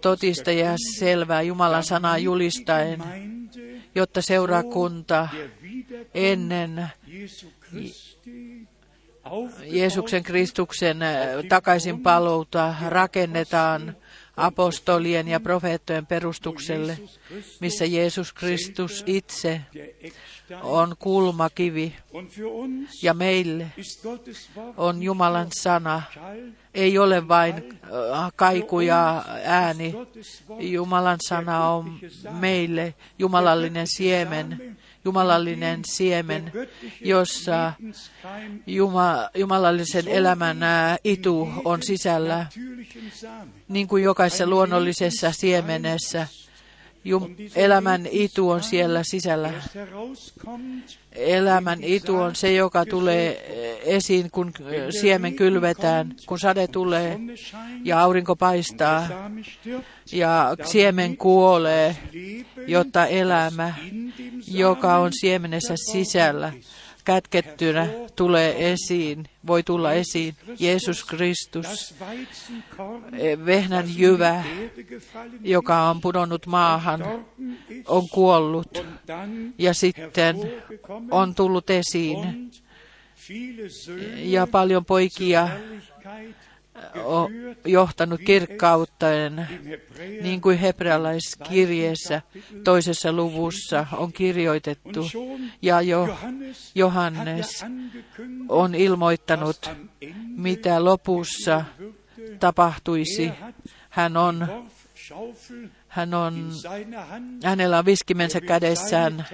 [0.00, 3.02] totista ja selvää Jumalan sanaa julistaen,
[3.94, 5.28] jotta seurakunta
[6.14, 6.86] ennen
[9.64, 10.98] Jeesuksen Kristuksen
[11.48, 13.96] takaisin paluuta rakennetaan
[14.36, 16.98] apostolien ja profeettojen perustukselle,
[17.60, 19.60] missä Jeesus Kristus itse
[20.62, 21.96] on kulmakivi.
[23.02, 23.66] Ja meille
[24.76, 26.02] on Jumalan sana.
[26.74, 27.80] Ei ole vain
[28.36, 29.94] kaiku ja ääni.
[30.58, 31.98] Jumalan sana on
[32.30, 36.52] meille jumalallinen siemen, jumalallinen siemen,
[37.00, 37.72] jossa
[38.66, 40.58] Juma, jumalallisen elämän
[41.04, 42.46] itu on sisällä,
[43.68, 46.28] niin kuin jokaisessa luonnollisessa siemenessä.
[47.04, 49.52] Jum, elämän itu on siellä sisällä.
[51.12, 54.52] Elämän itu on se, joka tulee esiin, kun
[55.00, 57.18] siemen kylvetään, kun sade tulee
[57.84, 59.08] ja aurinko paistaa
[60.12, 61.96] ja siemen kuolee,
[62.66, 63.74] jotta elämä,
[64.48, 66.52] joka on siemenessä sisällä,
[67.04, 70.34] kätkettynä tulee esiin, voi tulla esiin.
[70.58, 71.94] Jeesus Kristus,
[73.46, 74.44] vehnän jyvä,
[75.42, 77.26] joka on pudonnut maahan,
[77.86, 78.84] on kuollut
[79.58, 80.36] ja sitten
[81.10, 82.50] on tullut esiin.
[84.16, 85.48] Ja paljon poikia
[87.64, 89.48] johtanut kirkkauteen,
[90.22, 92.22] niin kuin hebrealaiskirjeessä
[92.64, 95.10] toisessa luvussa on kirjoitettu.
[95.62, 96.18] Ja jo
[96.74, 97.64] Johannes
[98.48, 99.70] on ilmoittanut,
[100.36, 101.64] mitä lopussa
[102.40, 103.30] tapahtuisi.
[103.90, 104.48] Hän on
[105.88, 106.52] hän on,
[107.44, 109.26] hänellä on viskimensä kädessään.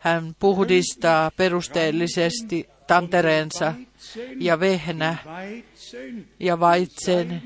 [0.00, 3.74] Hän puhdistaa perusteellisesti tantereensa
[4.38, 5.16] ja vehnä
[6.40, 7.42] ja vaitsen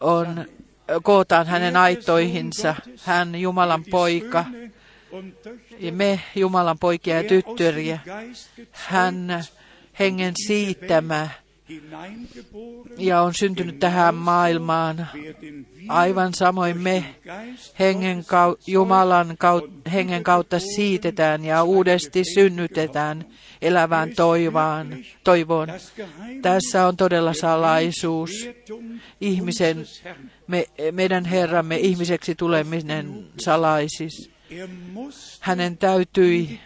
[0.00, 0.44] on,
[1.02, 2.74] kootaan hänen aitoihinsa.
[3.04, 4.44] Hän Jumalan poika
[5.78, 7.98] ja me Jumalan poikia ja tyttöriä.
[8.72, 9.44] Hän
[9.98, 11.28] hengen siittämä
[12.98, 15.08] ja on syntynyt tähän maailmaan.
[15.88, 17.04] Aivan samoin me
[17.78, 23.24] hengen kau- Jumalan kau- hengen kautta siitetään ja uudesti synnytetään
[23.62, 25.68] elävään toivaan, toivoon.
[26.42, 28.30] Tässä on todella salaisuus.
[29.20, 29.84] Ihmisen,
[30.46, 34.31] me, meidän Herramme ihmiseksi tuleminen salaisis.
[35.40, 36.60] Hänen täytyi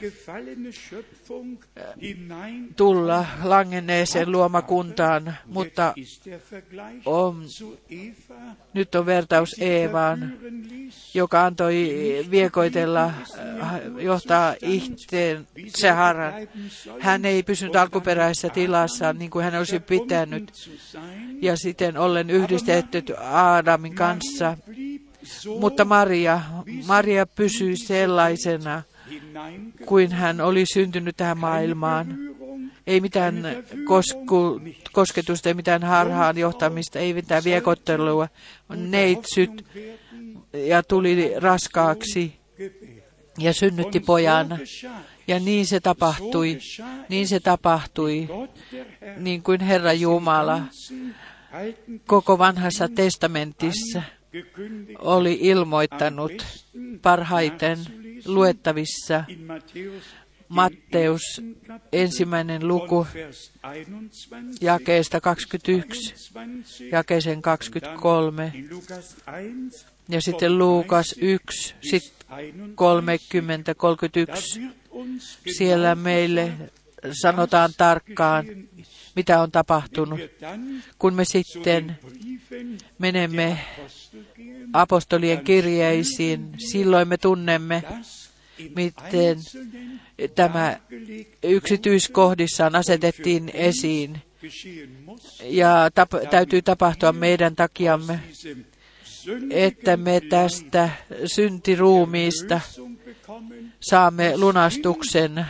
[2.76, 5.94] tulla langenneeseen luomakuntaan, mutta
[7.04, 7.44] on,
[8.74, 10.32] nyt on vertaus Eevaan,
[11.14, 11.90] joka antoi
[12.30, 16.34] viekoitella, äh, johtaa itse harran.
[17.00, 20.70] Hän ei pysynyt alkuperäisessä tilassa niin kuin hän olisi pitänyt,
[21.42, 24.56] ja sitten ollen yhdistetty Aadamin kanssa.
[25.60, 26.40] Mutta Maria,
[26.86, 28.82] Maria pysyi sellaisena,
[29.86, 32.18] kuin hän oli syntynyt tähän maailmaan.
[32.86, 33.42] Ei mitään
[33.84, 34.60] kosku,
[34.92, 38.28] kosketusta, ei mitään harhaan johtamista, ei mitään viekottelua.
[38.76, 39.64] Neitsyt
[40.52, 42.36] ja tuli raskaaksi
[43.38, 44.58] ja synnytti pojan.
[45.28, 46.58] Ja niin se tapahtui,
[47.08, 48.28] niin se tapahtui,
[49.16, 50.62] niin kuin Herra Jumala
[52.06, 54.02] koko vanhassa testamentissa
[54.98, 56.32] oli ilmoittanut
[57.02, 57.78] parhaiten
[58.26, 59.24] luettavissa
[60.48, 61.42] Matteus
[61.92, 63.06] ensimmäinen luku
[64.60, 66.14] jakeesta 21,
[66.92, 68.52] jakeeseen 23
[70.08, 72.16] ja sitten Luukas 1, sitten
[72.74, 74.60] 30, 31.
[75.56, 76.52] Siellä meille
[77.22, 78.46] sanotaan tarkkaan,
[79.16, 80.20] mitä on tapahtunut.
[80.98, 81.98] Kun me sitten
[82.98, 83.58] menemme
[84.72, 87.82] apostolien kirjeisiin, silloin me tunnemme,
[88.76, 89.38] miten
[90.34, 90.76] tämä
[91.42, 94.22] yksityiskohdissaan asetettiin esiin
[95.42, 98.20] ja tap- täytyy tapahtua meidän takiamme,
[99.50, 100.90] että me tästä
[101.24, 102.60] syntiruumiista
[103.80, 105.46] saamme lunastuksen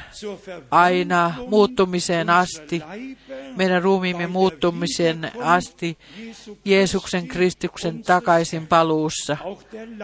[0.71, 2.83] aina muuttumiseen asti,
[3.57, 5.99] meidän ruumiimme muuttumiseen asti,
[6.65, 9.37] Jeesuksen Kristuksen takaisin paluussa,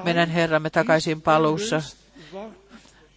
[0.05, 1.83] meidän Herramme takaisin paluussa.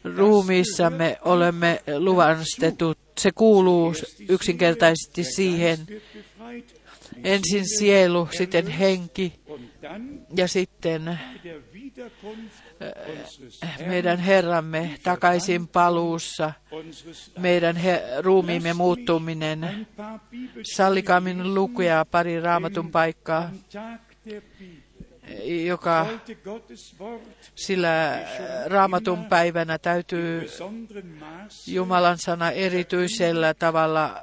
[0.03, 3.93] Ruumiissamme olemme luvastetut, se kuuluu
[4.29, 5.79] yksinkertaisesti siihen,
[7.23, 9.33] ensin sielu, sitten henki
[10.35, 11.19] ja sitten
[13.85, 16.51] meidän Herramme takaisin paluussa,
[17.39, 19.87] meidän he, ruumiimme muuttuminen.
[20.75, 23.51] Sallikaa minun lukea pari raamatun paikkaa,
[25.65, 26.07] joka
[27.55, 28.19] sillä
[28.65, 30.49] raamatun päivänä täytyy
[31.67, 34.21] Jumalan sana erityisellä tavalla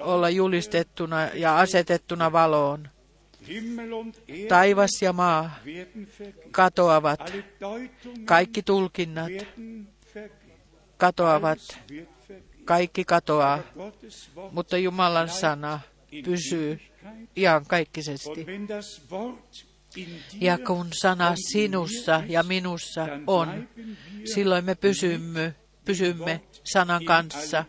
[0.00, 2.95] olla julistettuna ja asetettuna valoon.
[4.48, 5.58] Taivas ja maa
[6.50, 7.32] katoavat,
[8.24, 9.32] kaikki tulkinnat
[10.96, 11.58] katoavat,
[12.64, 13.62] kaikki katoaa,
[14.52, 15.80] mutta Jumalan sana
[16.24, 16.80] pysyy
[17.36, 18.46] iankaikkisesti.
[20.40, 23.68] Ja kun sana sinussa ja minussa on,
[24.34, 25.54] silloin me pysymme,
[25.86, 27.64] pysymme sanan kanssa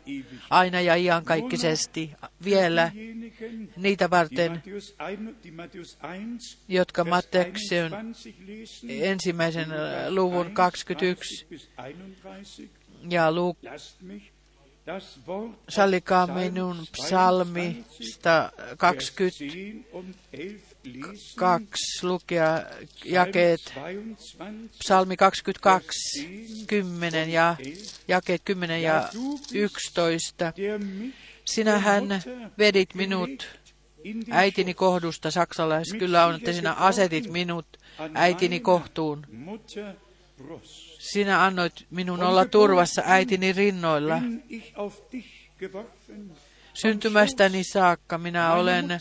[0.49, 2.11] aina ja iankaikkisesti
[2.45, 2.91] vielä
[3.77, 4.63] niitä varten,
[6.67, 7.91] jotka Matteuksen
[8.89, 9.67] ensimmäisen
[10.09, 11.47] luvun 21
[13.09, 13.57] ja Luuk
[15.69, 18.51] Sallikaa minun psalmista
[21.35, 22.63] 22 lukea
[23.05, 23.73] jakeet,
[24.79, 26.27] psalmi 22,
[26.67, 27.55] 10 ja
[28.07, 29.09] jakeet 10 ja
[29.53, 30.53] 11.
[31.45, 32.03] Sinähän
[32.57, 33.59] vedit minut
[34.29, 37.65] äitini kohdusta, saksalais kyllä on, että sinä asetit minut
[38.13, 39.25] äitini kohtuun.
[40.99, 44.21] Sinä annoit minun olla turvassa äitini rinnoilla.
[46.73, 48.99] Syntymästäni saakka minä olen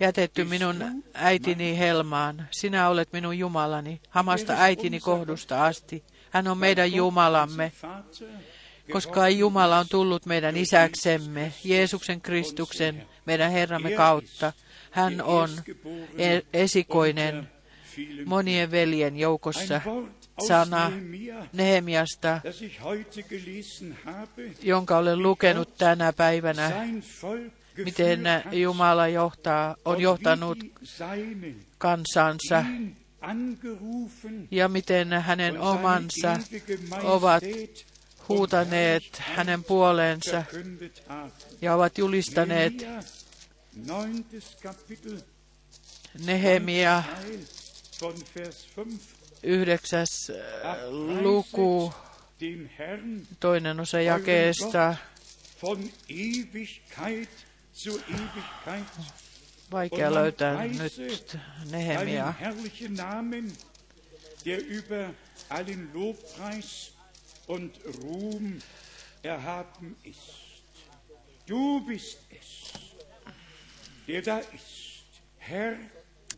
[0.00, 2.48] jätetty minun äitini helmaan.
[2.50, 6.04] Sinä olet minun Jumalani, hamasta äitini kohdusta asti.
[6.30, 7.72] Hän on meidän Jumalamme,
[8.92, 14.52] koska Jumala on tullut meidän isäksemme, Jeesuksen Kristuksen, meidän Herramme kautta.
[14.90, 15.50] Hän on
[16.18, 17.48] e- esikoinen
[18.24, 19.80] monien veljen joukossa.
[20.46, 20.92] Sana
[21.52, 22.40] Nehemiasta,
[24.62, 26.72] jonka olen lukenut tänä päivänä,
[27.84, 28.20] miten
[28.52, 30.58] Jumala johtaa, on johtanut
[31.78, 32.64] kansansa?
[34.50, 36.36] Ja miten hänen omansa
[37.02, 37.42] ovat
[38.28, 40.44] huutaneet hänen puoleensa
[41.62, 42.86] ja ovat julistaneet
[46.24, 47.02] Nehemia
[49.42, 50.32] yhdeksäs
[51.22, 51.92] luku,
[53.40, 54.96] toinen osa jakeesta.
[59.72, 61.38] Vaikea löytää nyt
[61.70, 62.34] Nehemia.
[64.44, 65.14] der über
[65.48, 66.92] allen Lobpreis
[67.46, 68.58] und Ruhm
[69.22, 70.62] erhaben ist.
[71.46, 72.72] Du bist es,
[74.06, 75.04] der da ist,
[75.38, 75.76] Herr,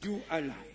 [0.00, 0.71] du allein.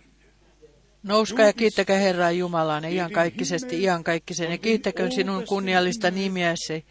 [1.02, 6.84] Nouskaa ja kiittäkää Herraa Jumalaa ihan kaikkisesti, ihan kaikkisen, ja kiittäköön sinun kunniallista nimiäsi,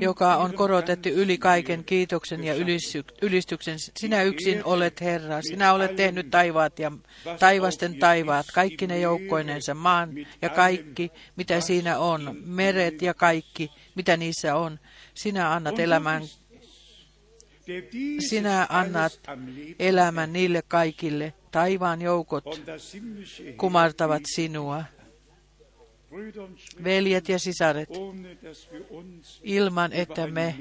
[0.00, 2.54] joka on korotettu yli kaiken kiitoksen ja
[3.22, 3.78] ylistyksen.
[3.96, 6.92] Sinä yksin olet Herra, sinä olet tehnyt taivaat ja
[7.38, 10.10] taivasten taivaat, kaikki ne joukkoinensa, maan
[10.42, 14.78] ja kaikki, mitä siinä on, meret ja kaikki, mitä niissä on.
[15.14, 16.22] Sinä annat elämän
[18.18, 19.20] sinä annat
[19.78, 21.34] elämän niille kaikille.
[21.52, 22.44] Taivaan joukot
[23.56, 24.84] kumartavat sinua.
[26.84, 27.88] Veljet ja sisaret,
[29.42, 30.54] ilman että me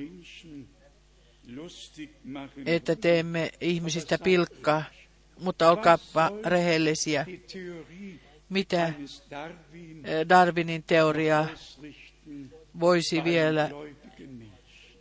[2.66, 4.84] että teemme ihmisistä pilkkaa,
[5.40, 7.26] mutta olkaapa rehellisiä.
[8.50, 8.94] Mitä
[10.30, 11.48] Darwinin teoria
[12.80, 13.70] voisi vielä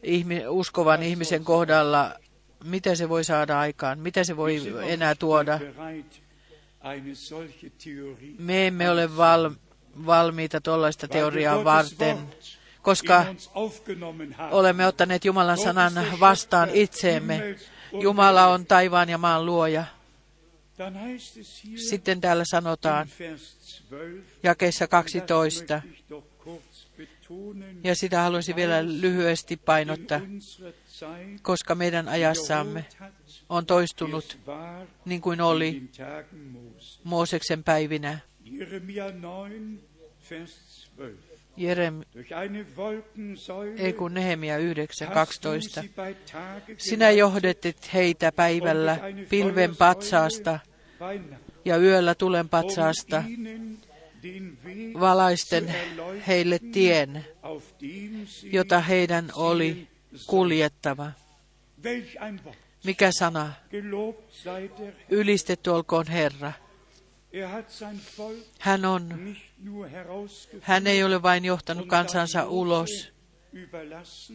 [0.03, 2.19] ihmi, uskovan ihmisen kohdalla,
[2.64, 5.61] mitä se voi saada aikaan, mitä se voi enää tuoda.
[8.38, 9.50] Me emme ole val,
[10.06, 12.18] valmiita tuollaista teoriaa varten,
[12.82, 13.26] koska
[14.50, 17.56] olemme ottaneet Jumalan sanan vastaan itseemme.
[18.00, 19.84] Jumala on taivaan ja maan luoja.
[21.76, 23.08] Sitten täällä sanotaan
[24.42, 25.82] jakeessa 12,
[26.96, 30.20] betonen, Ja sitä haluaisin vielä lyhyesti painottaa,
[31.42, 32.84] koska meidän ajassamme
[33.48, 34.38] on toistunut
[35.05, 35.82] niin kuin in oli.
[37.05, 38.18] Mooseksen päivinä.
[38.44, 39.80] Jeremia 9,
[40.30, 41.30] Vers 12.
[41.57, 45.80] Jerem, Durch eine Wolkensäule ei kun Nehemia 9, hast du 12.
[45.80, 48.98] sie bei Tage Sinä geleitet johdetit heitä päivällä
[49.28, 50.59] pilven patsaasta
[51.64, 53.24] ja yöllä tulen patsaasta,
[55.01, 55.74] valaisten
[56.26, 57.24] heille tien,
[58.53, 59.89] jota heidän oli.
[60.26, 61.12] Kuljettava.
[62.84, 63.52] Mikä sana?
[65.11, 66.52] Ylistetty olkoon Herra.
[67.32, 67.48] Er
[68.58, 69.34] Hän on,
[70.61, 73.12] hän ei ole vain johtanut kansansa ulos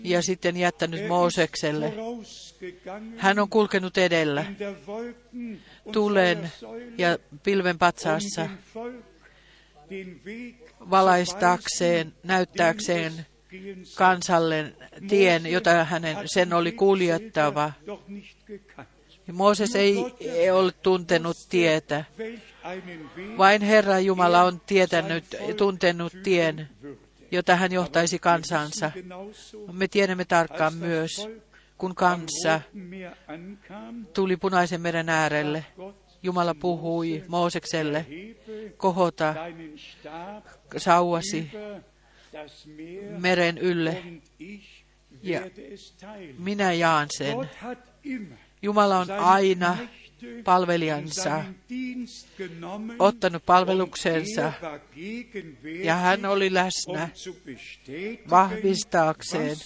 [0.04, 1.94] ja sitten jättänyt Er Moosekselle.
[3.18, 4.46] Hän on kulkenut edellä
[5.92, 6.52] tulen
[6.98, 9.06] ja pilven um patsaassa zu
[10.90, 13.26] valaistaakseen, näyttääkseen
[13.96, 14.74] kansalle
[15.08, 17.72] tien, jota hänen sen oli kuljettava.
[19.34, 22.06] Mooses ei, ei ollut tuntenut tietä.
[23.38, 25.26] Vain Herra Jumala on tietänyt
[25.58, 26.70] tuntenut tien,
[27.32, 28.92] jota hän johtaisi kansansa.
[29.72, 31.28] Me tiedämme tarkkaan myös,
[31.78, 32.62] kun kansa
[34.14, 35.66] tuli punaisen meren äärelle,
[36.24, 38.06] Jumala puhui Moosekselle,
[38.78, 39.36] kohota
[40.78, 41.95] sauvasi Meer
[43.18, 44.04] meren ylle.
[45.24, 45.42] Ja.
[46.38, 47.36] Minä jaan sen.
[48.62, 49.78] Jumala on aina
[50.44, 51.44] palvelijansa
[53.00, 54.54] ottanut gegenwärtig,
[55.84, 57.10] ja hän oli läsnä
[58.30, 59.58] vahvistaakseen,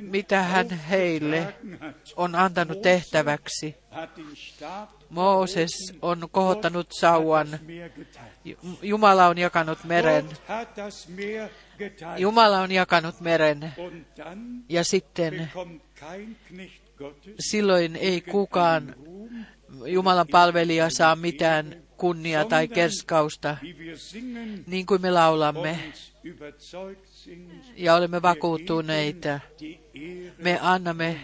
[0.00, 1.54] mitä hän heille
[2.16, 3.74] on antanut tehtäväksi.
[5.10, 7.48] Mooses on kohottanut sauan.
[8.82, 10.24] Jumala on jakanut meren.
[12.18, 13.72] Jumala on jakanut meren.
[14.68, 15.50] Ja sitten
[17.40, 18.94] silloin ei kukaan
[19.86, 23.56] Jumalan palvelija saa mitään kunnia tai kerskausta,
[24.66, 25.78] niin kuin me laulamme
[27.76, 29.40] ja olemme vakuuttuneita.
[30.38, 31.20] Me annamme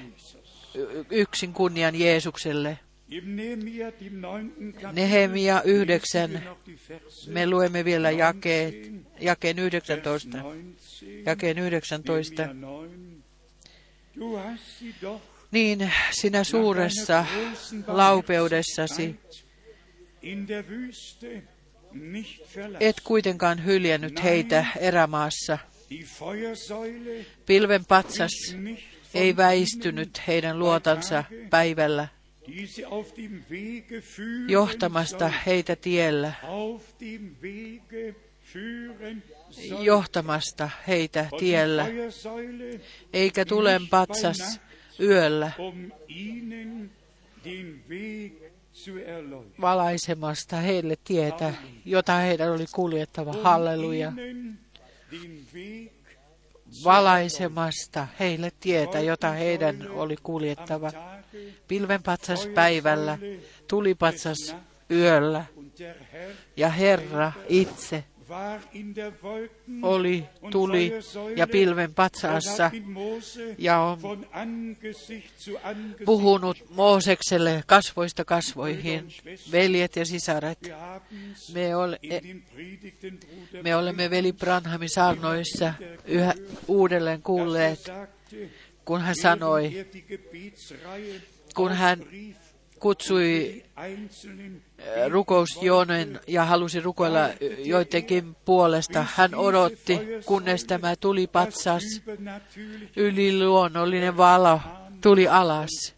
[1.11, 2.79] yksin kunnian Jeesukselle.
[3.23, 6.33] Nehemia, dem neunten Kapitel, Nehemia lesen wir 9.
[6.45, 10.39] noch die Verse Me luemme vielä jakeet, 19, jakeen Vers 19.
[10.39, 12.49] 19, Jakeen 19.
[15.55, 15.85] Nehemia 9.
[15.85, 17.27] Du hast sie doch Niin sinä suuressa
[17.87, 19.17] laupeudessasi
[22.81, 25.59] et kuitenkaan hyljännyt heitä erämaassa.
[27.47, 28.57] Pilven patsas
[29.15, 32.09] ei väistynyt heidän luotansa päivällä
[34.49, 36.33] johtamasta heitä tiellä,
[39.79, 41.87] johtamasta heitä tiellä,
[43.13, 44.61] eikä tulen patsas
[45.01, 45.51] yöllä
[49.07, 49.61] erleuchten.
[49.61, 53.33] valaisemasta heille tietä, jota heidän oli kuljettava.
[53.33, 54.13] Halleluja.
[55.55, 55.95] Weg
[56.85, 60.87] Valaisemasta heille tietä, jota heidän oli kuljettava.
[60.87, 63.19] am Tage Pilven patsas päivällä,
[63.69, 64.57] tulipatsas
[64.91, 65.45] yöllä,
[66.57, 68.05] ja Herra itse
[69.83, 70.93] oli tuli
[71.37, 72.71] ja pilven patsaassa
[73.59, 73.99] ja on
[76.05, 79.09] puhunut Moosekselle kasvoista kasvoihin.
[79.53, 80.59] Veljet ja sisaret,
[81.55, 81.99] me, ole,
[83.63, 85.75] me olemme veli Branhamin saarnoissa
[86.05, 86.35] yhä
[86.69, 87.93] uudelleen er kuulleet,
[88.85, 89.87] kun hän sanoi,
[91.55, 92.07] kun hän
[92.85, 97.21] kutsui äh, rukousjoonen ja halusi rukoilla
[97.65, 99.07] joidenkin puolesta.
[99.15, 101.83] Hän odotti, kunnes tämä tuli patsas,
[102.97, 104.61] yliluonnollinen valo
[105.01, 105.95] tuli alas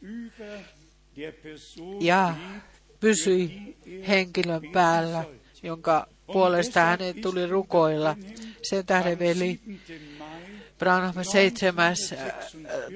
[2.00, 2.34] ja
[3.00, 3.76] pysyi
[4.08, 5.24] henkilön päällä,
[5.62, 8.16] jonka puolesta hänen tuli rukoilla.
[8.62, 10.18] Sen tähden veli 7.
[10.18, 11.96] Mai Branham 7.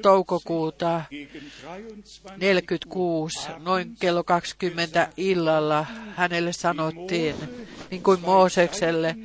[0.02, 7.34] toukokuuta gegen 23 46, noin kello 20 illalla, hänelle sanottiin,
[7.90, 9.16] niin kuin Moosekselle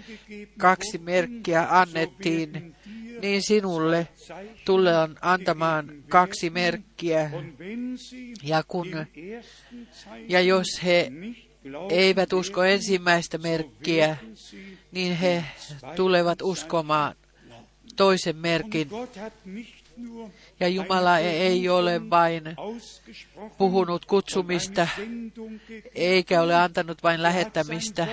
[0.58, 2.76] kaksi merkkiä annettiin,
[3.22, 4.08] niin sinulle
[4.66, 7.32] tullaan antamaan kaksi merkkiä.
[8.43, 8.88] Ja, kun,
[10.30, 11.12] ja jos he
[11.89, 14.18] eivät usko ensimmäistä merkkiä,
[14.91, 15.45] niin he
[15.95, 17.16] tulevat uskomaan
[17.96, 18.89] toisen merkin.
[20.60, 22.43] Ja Jumala ei ole vain
[23.58, 24.88] puhunut kutsumista,
[25.96, 28.08] eikä ole antanut vain lähettämistä,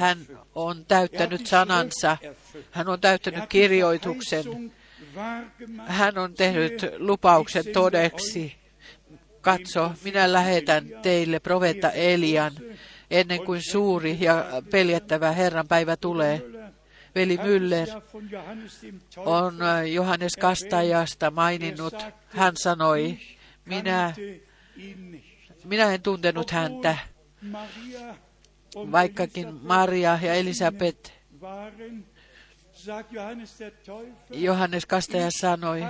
[0.00, 0.18] Hän
[0.54, 2.16] on täyttänyt sanansa.
[2.70, 4.72] Hän on täyttänyt kirjoituksen.
[5.86, 8.54] Hän on tehnyt lupauksen todeksi.
[9.40, 12.52] Katso, minä lähetän teille profeetta Elian
[13.10, 16.42] ennen kuin suuri ja peljättävä Herran päivä tulee.
[17.14, 17.88] Veli Müller
[19.16, 19.58] on
[19.92, 21.94] Johannes Kastajasta maininnut.
[22.28, 23.18] Hän sanoi,
[23.64, 24.14] minä,
[25.64, 26.96] minä en tuntenut häntä,
[28.74, 31.12] vaikkakin Maria ja Elisabeth
[34.30, 35.82] Johannes Kastaja sanoi,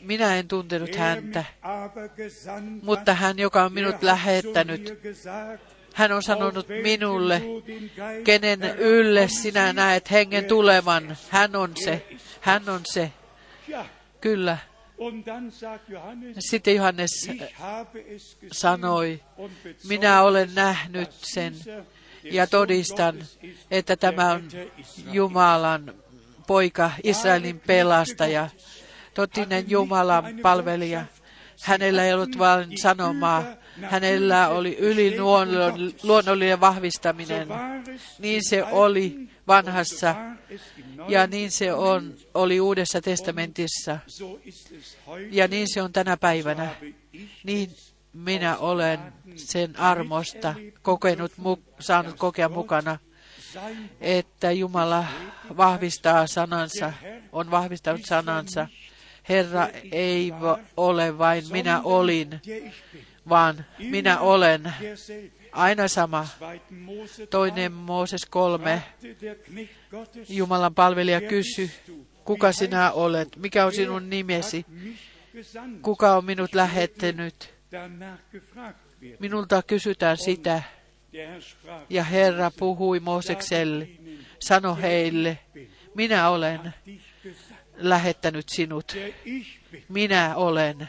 [0.00, 1.44] minä en tuntenut häntä,
[2.82, 5.00] mutta hän, joka on minut lähettänyt,
[5.94, 7.42] hän on sanonut minulle,
[8.24, 11.16] kenen ylle sinä näet hengen tulevan.
[11.30, 12.06] Hän on se,
[12.40, 13.12] hän on se.
[14.20, 14.58] Kyllä.
[16.38, 17.30] Sitten Johannes
[18.52, 19.20] sanoi,
[19.88, 21.54] minä olen nähnyt sen
[22.22, 23.16] ja todistan,
[23.70, 24.48] että tämä on
[25.12, 25.94] Jumalan
[26.46, 28.48] poika, Israelin pelastaja,
[29.14, 31.04] totinen Jumalan palvelija.
[31.62, 33.44] Hänellä ei ollut vain sanomaa,
[33.82, 37.48] hänellä oli yliluonnollinen vahvistaminen.
[38.18, 40.14] Niin se oli vanhassa
[41.08, 43.98] ja niin se on, oli Uudessa testamentissa.
[45.30, 46.68] Ja niin se on tänä päivänä.
[47.44, 47.70] Niin
[48.12, 49.00] minä olen
[49.36, 51.32] sen armosta kokenut,
[51.80, 52.98] saanut kokea mukana,
[54.00, 55.04] että Jumala
[55.56, 56.92] vahvistaa sanansa,
[57.32, 58.68] on vahvistanut sanansa.
[59.28, 60.32] Herra ei
[60.76, 62.40] ole vain minä olin,
[63.28, 64.74] vaan minä olen
[65.52, 66.26] aina sama.
[67.30, 68.82] Toinen Mooses kolme.
[70.28, 71.70] Jumalan palvelija kysyi,
[72.24, 74.66] kuka sinä olet, mikä on sinun nimesi,
[75.82, 77.54] kuka on minut lähettänyt.
[79.18, 80.62] Minulta kysytään sitä,
[81.90, 83.88] ja Herra puhui Moosekselle,
[84.38, 85.38] sano heille,
[85.94, 86.74] minä olen
[87.76, 88.96] lähettänyt sinut.
[89.88, 90.88] Minä olen,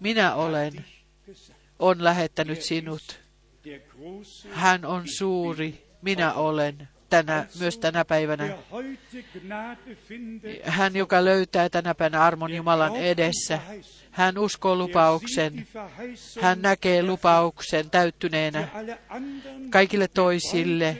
[0.00, 0.84] minä olen,
[1.78, 3.20] on lähettänyt sinut.
[4.50, 8.56] Hän on suuri, minä olen tänä, myös tänä päivänä.
[10.62, 13.58] Hän, joka löytää tänä päivänä armon Jumalan edessä,
[14.10, 15.66] hän uskoo lupauksen.
[16.40, 18.68] Hän näkee lupauksen täyttyneenä
[19.70, 20.98] kaikille toisille.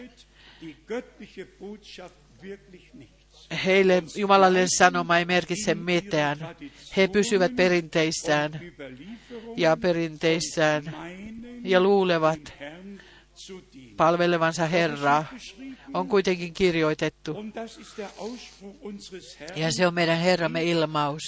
[3.64, 6.38] Heille Jumalalle sanoma ei merkitse mitään.
[6.96, 8.60] He pysyvät perinteissään
[9.56, 10.96] ja perinteissään
[11.64, 12.52] ja luulevat
[13.96, 15.24] palvelevansa Herraa.
[15.94, 17.36] On kuitenkin kirjoitettu.
[19.56, 21.22] Ja se on meidän Herramme ilmaus.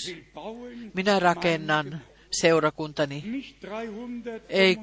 [0.95, 3.25] Minä rakennan seurakuntani,
[4.49, 4.77] ei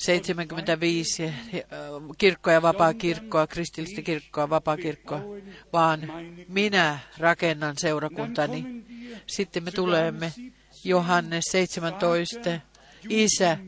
[0.00, 1.34] 375
[2.18, 5.20] kirkkoa vapaa kirkkoa, kristillistä kirkkoa, vapaa kirkkoa,
[5.72, 6.12] vaan
[6.48, 8.84] minä rakennan seurakuntani.
[9.26, 10.32] Sitten me tulemme
[10.84, 12.60] Johannes 17,
[13.08, 13.58] Isä,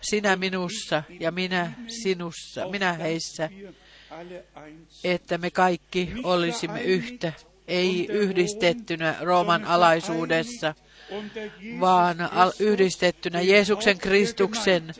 [0.00, 3.50] sinä minussa ja minä sinussa, minä heissä,
[5.04, 7.32] että me kaikki olisimme yhtä,
[7.68, 10.74] ei yhdistettynä Rooman alaisuudessa,
[11.80, 12.16] vaan
[12.58, 14.94] yhdistettynä Jeesuksen Kristuksen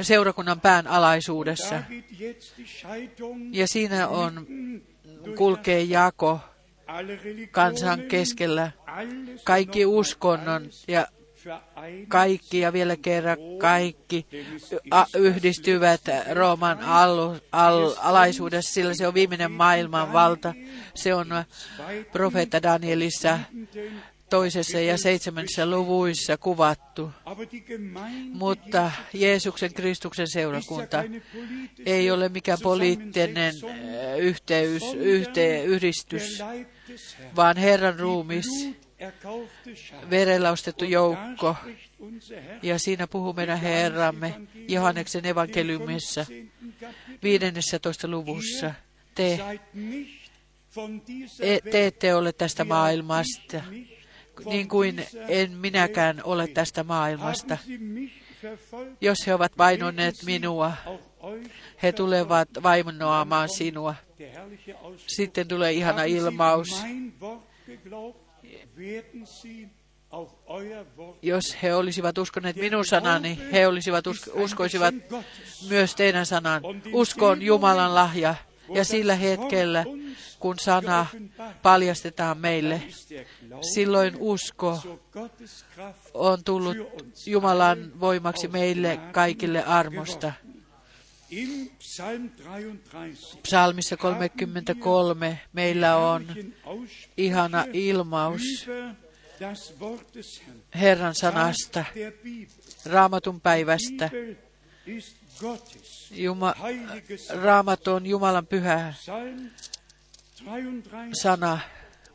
[0.00, 1.82] seurakunnan pään alaisuudessa.
[3.50, 4.46] Ja siinä on
[5.36, 6.40] kulkee jako
[7.50, 8.70] kansan keskellä,
[9.44, 11.06] kaikki uskonnon ja
[12.08, 14.26] kaikki ja vielä kerran kaikki
[15.16, 16.00] yhdistyvät
[16.32, 20.54] Rooman al, al, alaisuudessa, sillä se on viimeinen maailman valta.
[20.94, 21.26] Se on
[22.12, 23.38] profeetta Danielissa
[24.32, 27.10] toisessa ja seitsemännessä luvuissa kuvattu.
[28.32, 31.04] Mutta Jeesuksen Kristuksen seurakunta
[31.86, 33.54] ei ole mikään poliittinen
[34.18, 36.42] yhteys, yhte, yhdistys,
[37.36, 38.46] vaan Herran ruumis,
[40.10, 41.56] verellä ostettu joukko.
[42.62, 44.34] Ja siinä puhuu meidän Herramme
[44.68, 46.26] Johanneksen evankeliumissa
[47.22, 48.08] 15.
[48.08, 48.74] luvussa.
[49.14, 49.40] Te,
[51.40, 53.62] e, te ette ole tästä maailmasta,
[54.44, 57.58] niin kuin en minäkään ole tästä maailmasta.
[59.00, 60.72] Jos he ovat vainonneet minua,
[61.82, 63.94] he tulevat vaimonoamaan sinua.
[65.06, 66.82] Sitten tulee ihana ilmaus.
[71.22, 74.04] Jos he olisivat uskoneet minun sanani, he olisivat
[74.34, 74.94] uskoisivat
[75.68, 76.62] myös teidän sanan.
[76.92, 78.34] Usko on Jumalan lahja.
[78.74, 79.84] Ja sillä hetkellä,
[80.42, 81.06] kun sana
[81.62, 82.82] paljastetaan meille,
[83.74, 85.00] silloin usko
[86.14, 86.76] on tullut
[87.26, 90.32] Jumalan voimaksi meille kaikille armosta.
[91.30, 96.26] Im Psalm 33 Psalmissa 33 meillä on
[97.16, 98.42] ihana ilmaus.
[100.74, 101.84] Herran sanasta,
[102.86, 104.10] raamatun päivästä.
[106.10, 106.54] Juma,
[107.42, 109.81] raamattu on Jumalan pyhä Psalm 33
[111.12, 111.58] sana.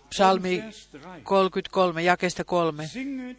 [0.10, 1.22] Psalmi Vers 3.
[1.24, 2.88] 33, jakesta 3.
[2.88, 3.38] Singet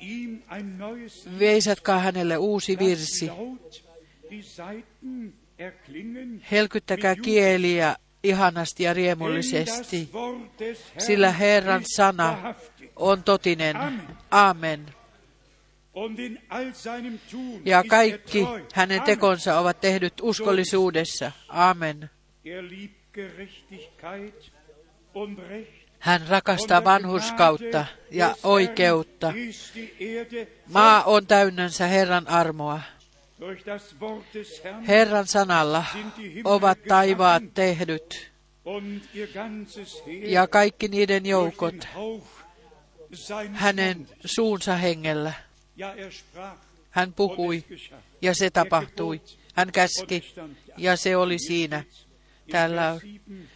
[0.00, 3.30] ihm ein neues Lied, Veisatkaa hänelle uusi virsi.
[6.50, 10.10] Helkyttäkää kieliä ihanasti ja riemullisesti,
[10.98, 12.54] sillä Herran sana
[12.96, 13.76] on totinen.
[14.30, 14.86] Amen.
[17.64, 21.32] Ja kaikki hänen tekonsa ovat tehdyt uskollisuudessa.
[21.48, 22.10] Amen.
[23.18, 23.48] Er.
[25.98, 29.32] Hän rakastaa vanhurskautta ja oikeutta.
[30.66, 32.80] Maa on täynnänsä Herran armoa.
[34.88, 35.84] Herran sanalla
[36.44, 38.30] ovat taivaat tehdyt
[40.22, 41.88] ja kaikki niiden joukot
[43.52, 45.32] hänen suunsa hengellä.
[45.96, 46.12] Er
[46.90, 47.64] Hän puhui
[48.22, 49.20] ja se tapahtui.
[49.54, 50.34] Hän käski
[50.76, 51.84] ja se oli siinä.
[52.50, 53.00] Täällä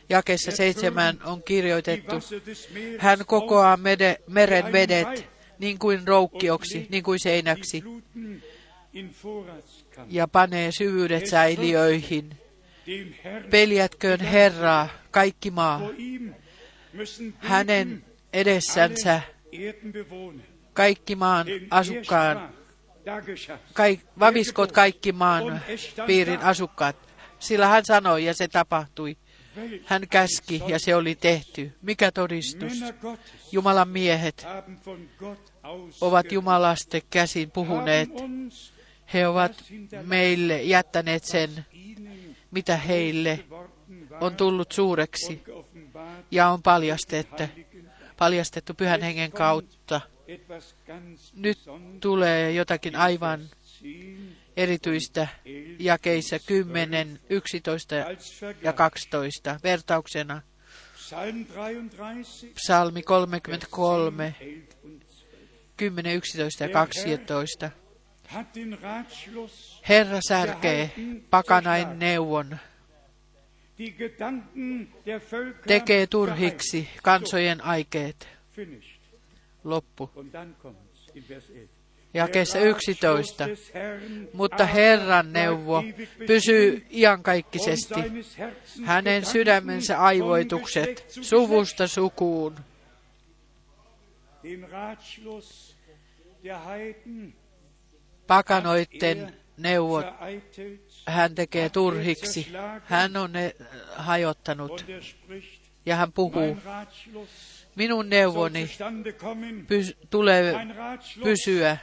[0.09, 2.17] jakeessa seitsemän on kirjoitettu.
[2.99, 5.27] Hän kokoaa mede, meren vedet
[5.59, 7.85] niin kuin roukkioksi, niin kuin seinäksi,
[10.09, 12.37] ja panee syvyydet säiliöihin.
[13.51, 15.81] Peljätköön Herraa, kaikki maa.
[17.39, 19.21] Hänen edessänsä
[20.73, 22.55] kaikki maan asukkaan,
[23.73, 25.61] kaik, vaviskot kaikki maan
[26.07, 27.12] piirin asukkaat.
[27.43, 29.17] Sillä hän sanoi ja se tapahtui.
[29.85, 31.73] Hän käski ja se oli tehty.
[31.83, 32.73] Mikä todistus?
[33.53, 34.47] Jumalan miehet
[36.01, 38.09] ovat Jumalasta käsin puhuneet.
[39.15, 39.65] He ovat
[40.03, 41.67] meille jättäneet sen,
[42.51, 43.45] mitä heille
[44.21, 45.43] on tullut suureksi
[46.31, 47.43] ja on paljastettu,
[48.19, 50.01] paljastettu pyhän hengen kautta.
[51.35, 51.59] Nyt
[52.01, 53.41] tulee jotakin aivan
[54.57, 55.29] erityistä
[55.79, 57.95] jakeissa 10, 11
[58.63, 60.43] ja 12 vertauksena.
[62.55, 64.35] Psalmi 33,
[65.77, 67.71] 10, 11 ja 12.
[69.89, 70.93] Herra särkee
[71.31, 72.59] pakanain neuvon,
[75.67, 78.29] tekee turhiksi kansojen aikeet.
[79.65, 80.11] Loppu.
[82.15, 83.49] Jakeessa 11.
[84.33, 85.85] Mutta Herran neuvo
[86.27, 87.95] pysyy iankaikkisesti.
[88.85, 92.57] Hänen sydämensä aivoitukset suvusta sukuun.
[98.27, 100.07] Pakanoitten neuvot
[101.07, 102.53] hän tekee turhiksi.
[102.85, 103.55] Hän on ne
[103.97, 104.85] hajottanut
[105.87, 106.57] ja hän puhuu.
[107.77, 108.71] Minun neuvoni
[109.69, 110.55] pys- tulee
[111.23, 111.77] pysyä.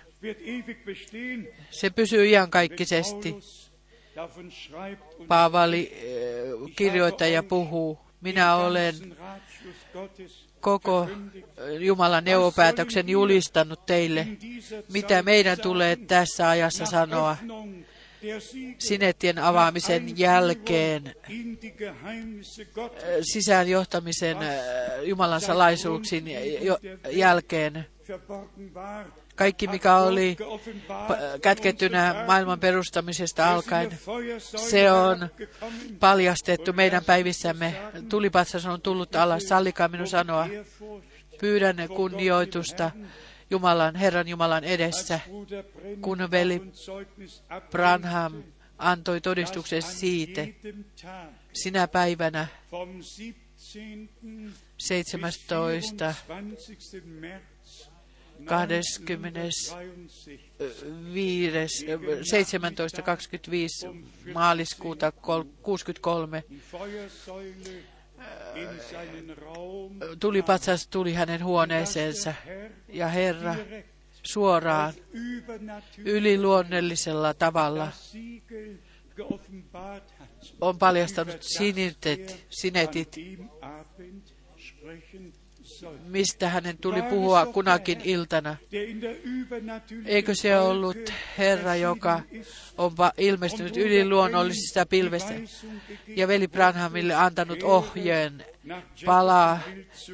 [1.69, 3.35] Se pysyy iankaikkisesti.
[5.27, 7.99] Paavali äh, kirjoittaja puhuu.
[8.21, 8.95] Minä olen
[10.59, 11.07] koko
[11.79, 14.27] Jumalan neuvopäätöksen julistanut teille,
[14.93, 17.37] mitä meidän tulee tässä ajassa sanoa
[18.77, 21.15] sinettien avaamisen jälkeen,
[23.21, 24.37] sisään johtamisen
[25.03, 26.25] Jumalan salaisuuksiin
[27.11, 27.85] jälkeen.
[29.39, 30.37] Kaikki, mikä oli
[31.41, 33.99] kätkettynä maailman perustamisesta alkaen,
[34.69, 35.29] se on
[35.99, 37.75] paljastettu meidän päivissämme.
[38.09, 39.43] Tulipatsas on tullut alas.
[39.43, 40.47] Sallikaa minun sanoa.
[41.41, 42.91] Pyydän kunnioitusta
[43.49, 45.19] Jumalan, Herran Jumalan edessä,
[46.01, 46.61] kun veli
[47.71, 48.43] Branham
[48.77, 50.47] antoi todistuksen siitä
[51.53, 52.47] sinä päivänä
[54.77, 56.13] 17.
[58.45, 59.75] 25,
[62.31, 63.87] 1725
[64.33, 65.11] maaliskuuta
[65.61, 66.43] 63
[70.19, 72.33] tulipatsas tuli hänen huoneeseensa
[72.87, 73.55] ja Herra
[74.23, 74.93] suoraan
[76.05, 77.91] yliluonnollisella tavalla
[80.61, 83.15] on paljastanut sinetit, sinetit
[86.05, 88.55] mistä hänen tuli puhua kunakin iltana.
[90.05, 92.21] Eikö se ollut Herra, joka
[92.77, 95.33] on ilmestynyt yliluonnollisista pilvestä
[96.07, 98.45] ja veli Branhamille antanut ohjeen
[99.05, 99.59] palaa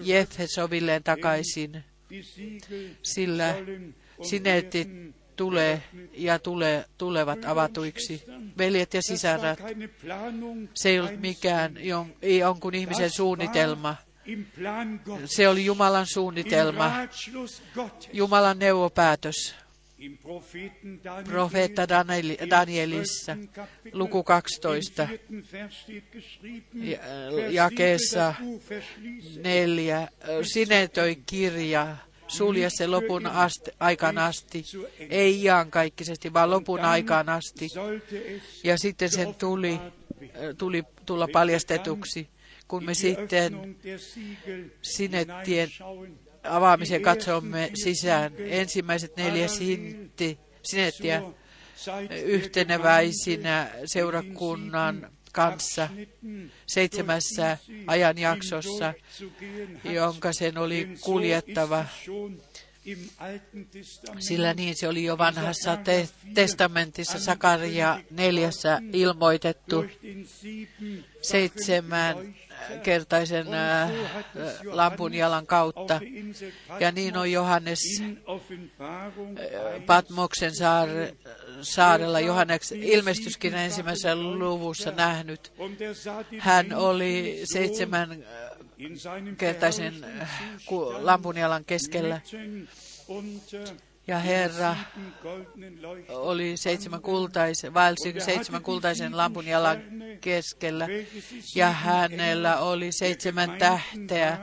[0.01, 1.83] Jefesovilleen takaisin,
[3.03, 3.55] sillä
[4.21, 4.89] sinetit
[5.35, 8.23] tulee ja tulee, tulevat avatuiksi.
[8.57, 9.59] Veljet ja sisarat,
[10.73, 11.77] se ei ollut mikään
[12.21, 13.95] jonkun ihmisen suunnitelma.
[15.25, 16.91] Se oli Jumalan suunnitelma,
[18.13, 19.55] Jumalan neuvopäätös.
[21.23, 21.87] Profeetta
[22.49, 23.37] Danielissa,
[23.93, 25.07] luku 12,
[27.49, 28.33] jakeessa
[29.43, 30.07] neljä,
[30.41, 31.97] sinetöi kirja,
[32.27, 34.63] sulje se lopun asti, aikaan asti,
[35.09, 37.69] ei iankaikkisesti, vaan lopun aikaan asti.
[38.63, 39.79] Ja sitten sen tuli,
[40.57, 42.27] tuli tulla paljastetuksi,
[42.67, 43.75] kun me sitten
[44.81, 45.69] sinettien
[46.43, 48.33] avaamisen katsomme sisään.
[48.37, 51.23] Ensimmäiset neljä sintti, sinettiä
[52.25, 55.89] yhteneväisinä seurakunnan kanssa
[56.67, 57.57] seitsemässä
[57.87, 58.93] ajanjaksossa,
[59.83, 61.85] jonka sen oli kuljettava.
[64.19, 69.85] Sillä niin se oli jo vanhassa te- testamentissa Sakaria neljässä ilmoitettu
[71.21, 72.35] seitsemän
[72.83, 73.47] kertaisen
[74.65, 76.01] lampun jalan kautta.
[76.79, 77.79] Ja niin on Johannes
[79.85, 81.15] Patmoksen saare,
[81.61, 85.53] saarella Johannes ilmestyskirjan ensimmäisessä luvussa nähnyt.
[86.39, 88.25] Hän oli seitsemän
[89.37, 89.93] kertaisen
[90.99, 92.21] lampunjalan keskellä.
[94.07, 94.75] Ja Herra
[96.09, 99.81] oli seitsemän kultaisen, vaelsi seitsemän kultaisen lampun jalan
[100.21, 100.87] keskellä,
[101.55, 104.37] ja hänellä oli seitsemän tähteä,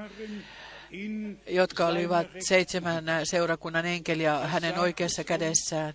[1.46, 5.94] jotka olivat seitsemän seurakunnan enkeliä hänen oikeassa kädessään.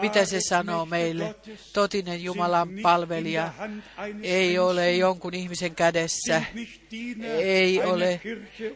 [0.00, 1.34] Mitä se sanoo meille?
[1.72, 3.52] Totinen Jumalan palvelija
[4.22, 6.42] ei ole jonkun ihmisen kädessä,
[7.38, 8.20] ei ole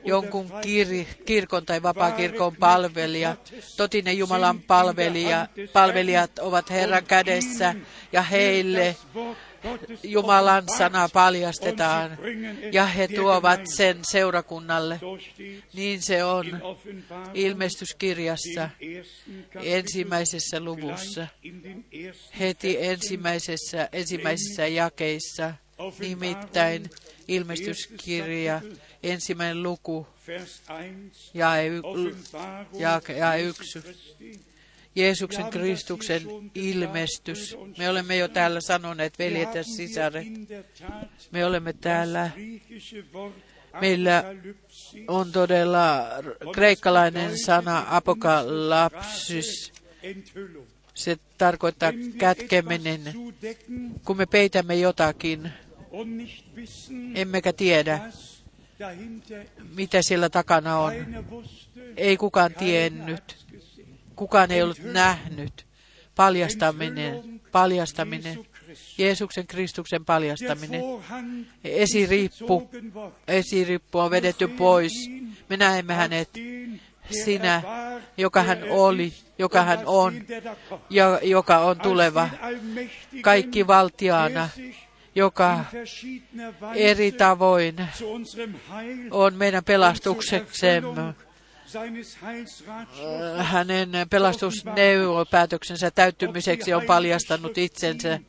[0.04, 3.36] jonkun kir- kirkon tai vapaakirkon palvelija.
[3.76, 7.74] Totinen Jumalan palvelija, palvelijat ovat Herran kädessä
[8.12, 8.96] ja heille
[10.02, 12.18] Jumalan sana paljastetaan
[12.72, 15.00] ja he tuovat sen seurakunnalle.
[15.74, 16.46] Niin se on
[17.34, 18.70] ilmestyskirjassa
[19.62, 21.26] ensimmäisessä luvussa,
[22.38, 25.54] heti ensimmäisessä, ensimmäisissä jakeissa,
[25.98, 26.90] nimittäin
[27.28, 28.60] ilmestyskirja,
[29.02, 30.06] ensimmäinen luku,
[31.34, 31.82] ja, y,
[32.78, 33.78] ja, ja yksi.
[34.94, 36.22] Jeesuksen Kristuksen
[36.54, 37.56] ilmestys.
[37.78, 40.26] Me olemme jo täällä sanoneet, veljet ja sisaret,
[41.30, 42.30] me olemme täällä,
[43.80, 44.24] meillä
[45.08, 46.06] on todella
[46.52, 49.72] kreikkalainen sana apokalapsys.
[50.94, 53.00] Se tarkoittaa kätkeminen,
[54.04, 55.50] kun me peitämme jotakin,
[57.14, 58.00] emmekä tiedä,
[59.76, 60.92] mitä siellä takana on.
[61.96, 63.41] Ei kukaan tiennyt
[64.22, 65.66] kukaan ei ollut nähnyt.
[66.14, 68.46] Paljastaminen, paljastaminen,
[68.98, 70.82] Jeesuksen Kristuksen paljastaminen.
[71.64, 72.70] Esiriippu,
[73.28, 74.92] esiriippu on vedetty pois.
[75.48, 76.30] Me näemme hänet,
[77.10, 77.62] sinä,
[78.16, 80.14] joka hän oli, joka hän on
[80.90, 82.28] ja joka on tuleva.
[83.22, 84.48] Kaikki valtiaana,
[85.14, 85.64] joka
[86.74, 87.76] eri tavoin
[89.10, 91.14] on meidän pelastukseksemme
[93.38, 98.20] hänen pelastusneuvopäätöksensä täyttymiseksi on paljastanut itsensä.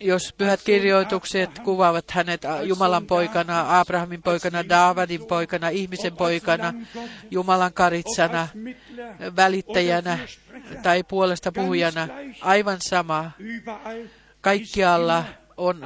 [0.00, 6.74] Jos pyhät kirjoitukset kuvaavat hänet Jumalan poikana, Abrahamin poikana, Daavidin poikana, ihmisen poikana,
[7.30, 8.48] Jumalan karitsana,
[9.36, 10.18] välittäjänä
[10.82, 12.08] tai puolesta puhujana,
[12.40, 13.30] aivan sama.
[14.40, 15.24] Kaikkialla
[15.56, 15.82] on,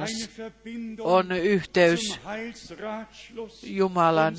[0.99, 2.19] on yhteys
[3.63, 4.35] Jumalan,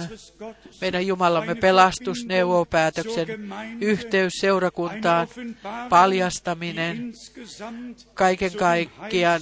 [0.81, 3.29] meidän Jumalamme pelastusneuvopäätöksen
[3.81, 5.29] yhteys seurakuntaan,
[5.89, 7.13] paljastaminen,
[8.15, 9.41] kaiken kaikkiaan,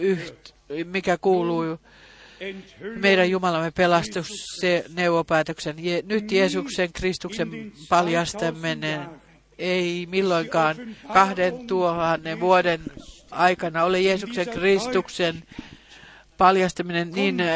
[0.00, 0.54] yht,
[0.84, 1.78] mikä kuuluu
[2.96, 4.28] meidän Jumalamme pelastus,
[4.60, 5.76] se neuvopäätöksen.
[6.04, 9.00] Nyt Jeesuksen Kristuksen paljastaminen.
[9.58, 10.76] Ei milloinkaan
[11.12, 12.80] kahden tuhannen vuoden
[13.32, 15.42] aikana ole Jeesuksen Kristuksen
[16.38, 17.48] paljastaminen niin äh,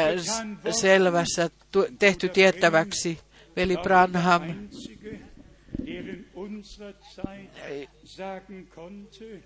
[0.71, 1.49] selvässä
[1.99, 3.19] tehty tiettäväksi.
[3.55, 4.41] Veli Branham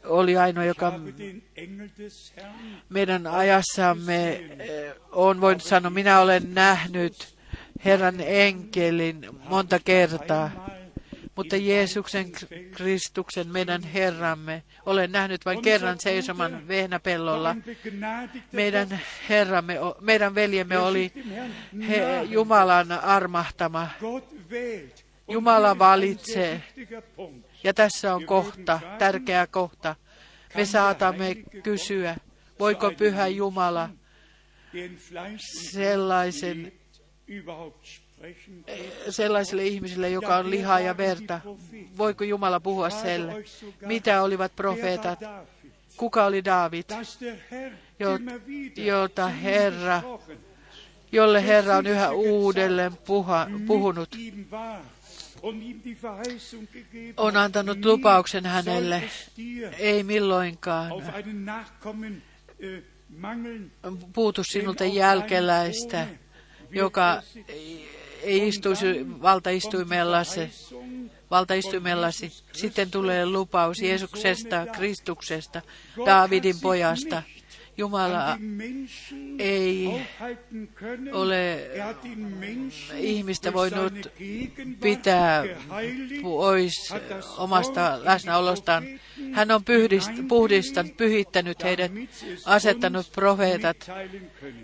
[0.03, 0.99] oli ainoa, joka
[2.89, 7.35] meidän ajassamme äh, on voinut sanoa, minä olen nähnyt
[7.85, 10.69] Herran enkelin monta kertaa
[11.35, 12.31] mutta Jeesuksen
[12.71, 17.55] Kristuksen, meidän Herramme, olen nähnyt vain kerran seisoman vehnäpellolla.
[18.51, 21.11] Meidän Herramme, meidän veljemme oli
[21.87, 23.87] he, Jumalan armahtama.
[25.29, 26.63] Jumala valitsee.
[27.63, 29.95] Ja tässä on kohta, tärkeä kohta.
[30.55, 32.15] Me saatamme kysyä,
[32.59, 33.89] voiko Pyhä Jumala
[35.71, 36.71] sellaisen,
[39.09, 41.39] sellaiselle ihmiselle, joka on lihaa ja verta,
[41.97, 43.43] voiko Jumala puhua selle?
[43.85, 45.19] Mitä olivat profeetat?
[45.97, 46.85] Kuka oli David,
[48.75, 50.01] jota Herra,
[51.11, 54.15] jolle Herra on yhä uudelleen puha, puhunut?
[57.17, 59.03] on antanut lupauksen hänelle,
[59.79, 60.91] ei milloinkaan
[64.13, 66.07] puutu sinulta jälkeläistä,
[66.71, 67.21] joka
[68.23, 70.49] ei istuisi valtaistuimellasi,
[71.31, 72.31] valtaistuimellasi.
[72.51, 75.61] Sitten tulee lupaus Jeesuksesta, Kristuksesta,
[76.05, 77.23] Daavidin pojasta,
[77.77, 78.37] Jumala
[79.39, 80.01] ei
[81.11, 81.69] ole
[82.97, 83.93] ihmistä voinut
[84.81, 85.43] pitää
[86.21, 86.93] pois
[87.37, 88.83] omasta läsnäolostaan.
[89.31, 89.61] Hän on
[90.27, 91.91] puhdistanut, pyhittänyt heidät,
[92.45, 93.91] asettanut profeetat,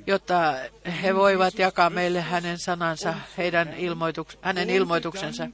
[0.07, 0.55] jotta
[1.01, 5.47] he voivat jakaa meille hänen sanansa, heidän ilmoituks, hänen ilmoituksensa.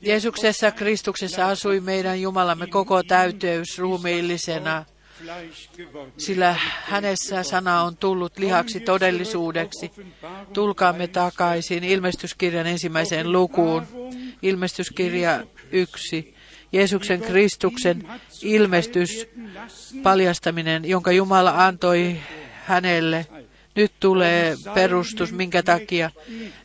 [0.00, 4.84] Jeesuksessa Kristuksessa asui meidän Jumalamme koko täyteys ruumiillisena
[6.18, 9.92] sillä hänessä sana on tullut lihaksi todellisuudeksi.
[10.52, 13.86] Tulkaamme takaisin ilmestyskirjan ensimmäiseen lukuun.
[14.42, 16.34] Ilmestyskirja yksi.
[16.72, 18.08] Jeesuksen Kristuksen
[18.42, 19.28] ilmestys,
[20.02, 22.16] paljastaminen, jonka Jumala antoi
[22.64, 23.26] hänelle.
[23.76, 26.10] Nyt tulee perustus, minkä takia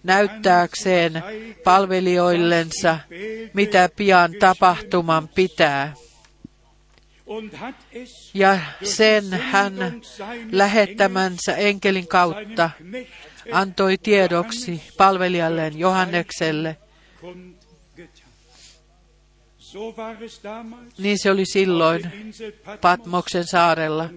[0.04, 1.24] näyttääkseen
[1.64, 3.00] palvelijoillensa,
[3.54, 5.94] mitä pian tapahtuman pitää
[8.34, 9.74] ja sen hän
[10.52, 12.70] lähettämänsä enkelin kautta
[13.52, 16.78] antoi tiedoksi palvelijalleen Johannekselle.
[20.98, 22.02] Niin se oli silloin
[22.82, 24.10] Patmoksen saarella.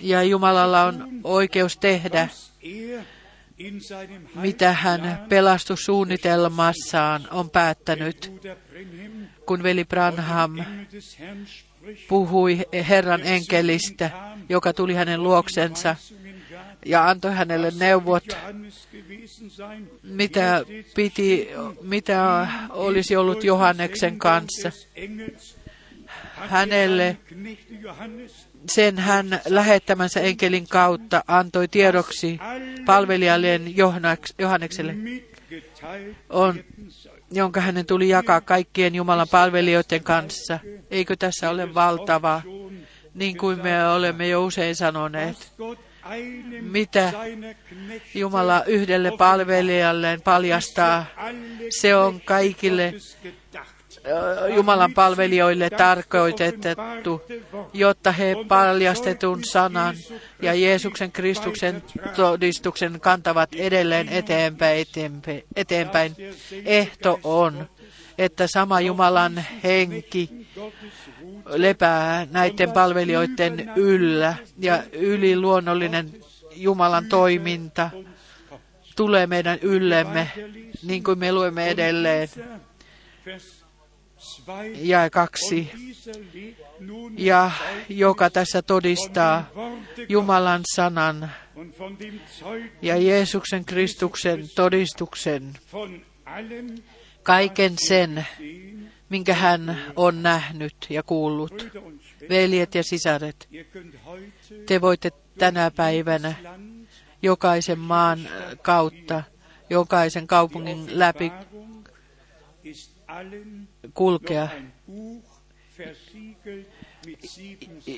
[0.00, 2.28] Ja Jumalalla on oikeus tehdä,
[4.34, 8.32] mitä hän pelastussuunnitelmassaan on päättänyt,
[9.46, 10.56] kun veli Branham
[12.08, 12.58] puhui
[12.88, 14.10] Herran enkelistä,
[14.48, 15.96] joka tuli hänen luoksensa
[16.86, 18.24] ja antoi hänelle neuvot,
[20.02, 20.64] mitä,
[20.94, 21.48] piti,
[21.82, 24.70] mitä olisi ollut Johanneksen kanssa.
[26.34, 27.16] Hänelle
[28.68, 32.38] sen hän lähettämänsä enkelin kautta antoi tiedoksi
[32.86, 33.76] palvelijalleen
[34.38, 34.94] Johannekselle,
[36.30, 36.64] on
[37.32, 40.58] jonka hänen tuli jakaa kaikkien Jumalan palvelijoiden kanssa.
[40.90, 42.42] Eikö tässä ole valtava,
[43.14, 45.52] niin kuin me olemme jo usein sanoneet,
[46.60, 47.12] mitä
[48.14, 51.06] Jumala yhdelle palvelijalleen paljastaa,
[51.80, 52.94] se on kaikille
[54.54, 57.22] Jumalan palvelijoille tarkoitettu,
[57.72, 59.96] jotta he paljastetun sanan
[60.42, 61.82] ja Jeesuksen Kristuksen
[62.16, 64.86] todistuksen kantavat edelleen eteenpäin.
[65.56, 66.16] eteenpäin.
[66.64, 67.68] Ehto on,
[68.18, 70.30] että sama Jumalan henki
[71.46, 76.10] lepää näiden palvelijoiden yllä ja yliluonnollinen
[76.56, 77.90] Jumalan toiminta
[78.96, 80.30] tulee meidän yllemme,
[80.82, 82.28] niin kuin me luemme edelleen
[84.74, 85.70] ja kaksi,
[87.16, 87.50] ja
[87.88, 89.50] joka tässä todistaa
[90.08, 91.30] Jumalan sanan
[92.82, 95.54] ja Jeesuksen Kristuksen todistuksen,
[97.22, 98.26] kaiken sen,
[99.08, 101.66] minkä hän on nähnyt ja kuullut.
[102.28, 103.48] Veljet ja sisaret,
[104.66, 106.34] te voitte tänä päivänä
[107.22, 108.28] jokaisen maan
[108.62, 109.22] kautta,
[109.70, 111.32] jokaisen kaupungin läpi
[113.94, 114.48] kulkea.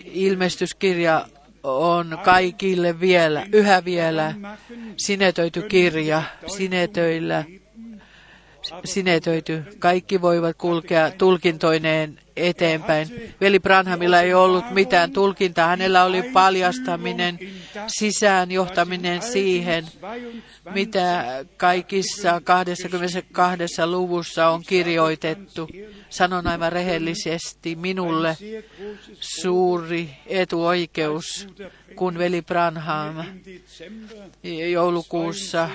[0.05, 1.27] Ilmestyskirja
[1.63, 4.35] on kaikille vielä, yhä vielä
[4.97, 7.45] sinetöity kirja, sinetöillä,
[8.85, 9.63] sinetöity.
[9.79, 13.35] Kaikki voivat kulkea tulkintoineen eteenpäin.
[13.41, 15.69] Veli Branhamilla ei ollut mitään tulkintaa.
[15.69, 17.39] Hänellä oli paljastaminen,
[17.87, 19.87] sisään johtaminen siihen,
[20.75, 21.25] mitä
[21.57, 25.69] kaikissa 22 luvussa on kirjoitettu.
[26.11, 28.37] Sanon aivan rehellisesti minulle
[29.21, 31.49] suuri etuoikeus,
[31.97, 33.17] kun veli Branham
[34.73, 35.69] joulukuussa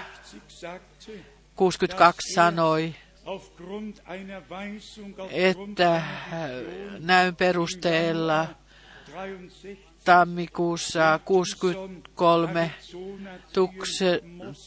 [1.56, 2.96] 62 sanoi,
[5.32, 6.02] että
[7.00, 8.48] näyn perusteella
[10.06, 12.72] tammikuussa 63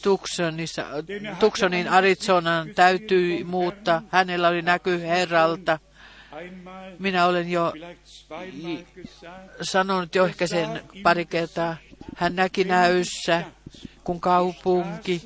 [0.03, 0.85] Tucsonissa,
[1.39, 4.01] Tucsonin Arizonan täytyi muuttaa.
[4.09, 5.79] Hänellä oli näky Herralta.
[6.99, 7.73] Minä olen jo
[9.61, 11.77] sanonut jo ehkä sen pari kertaa.
[12.15, 13.43] Hän näki näyssä,
[14.03, 15.21] kun kaupunki,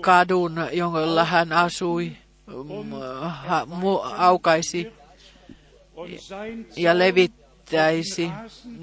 [0.00, 2.12] kadun, jolla hän asui,
[2.46, 2.92] mm,
[4.16, 4.92] aukaisi
[6.76, 8.30] ja levittäisi,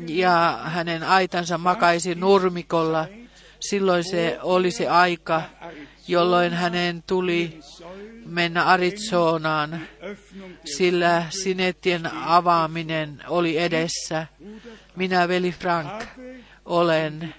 [0.08, 3.08] ja hänen aitansa makaisi nurmikolla.
[3.60, 5.42] Silloin se oli se aika,
[6.08, 7.60] jolloin hänen tuli
[8.26, 9.82] mennä Arizonaan,
[10.78, 14.28] sillä sinettien avaaminen oli edessä.
[14.96, 16.04] Minä, veli Frank,
[16.66, 17.36] olen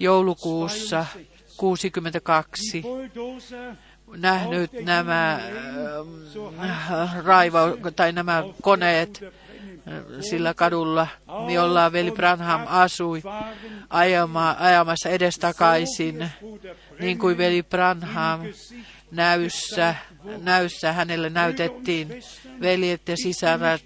[0.00, 1.06] joulukuussa
[1.56, 3.76] 62 Bulldozer
[4.16, 5.40] nähnyt nämä
[6.60, 7.60] äh, raiva,
[7.96, 11.06] tai nämä koneet äh, sillä kadulla,
[11.52, 13.22] jolla veli Branham asui
[13.90, 16.30] ajama, ajamassa edestakaisin,
[17.00, 18.40] niin kuin veli Branham
[19.10, 19.94] näyssä,
[20.42, 22.08] näyssä hänelle näytettiin
[22.60, 23.84] veljet ja sisaret,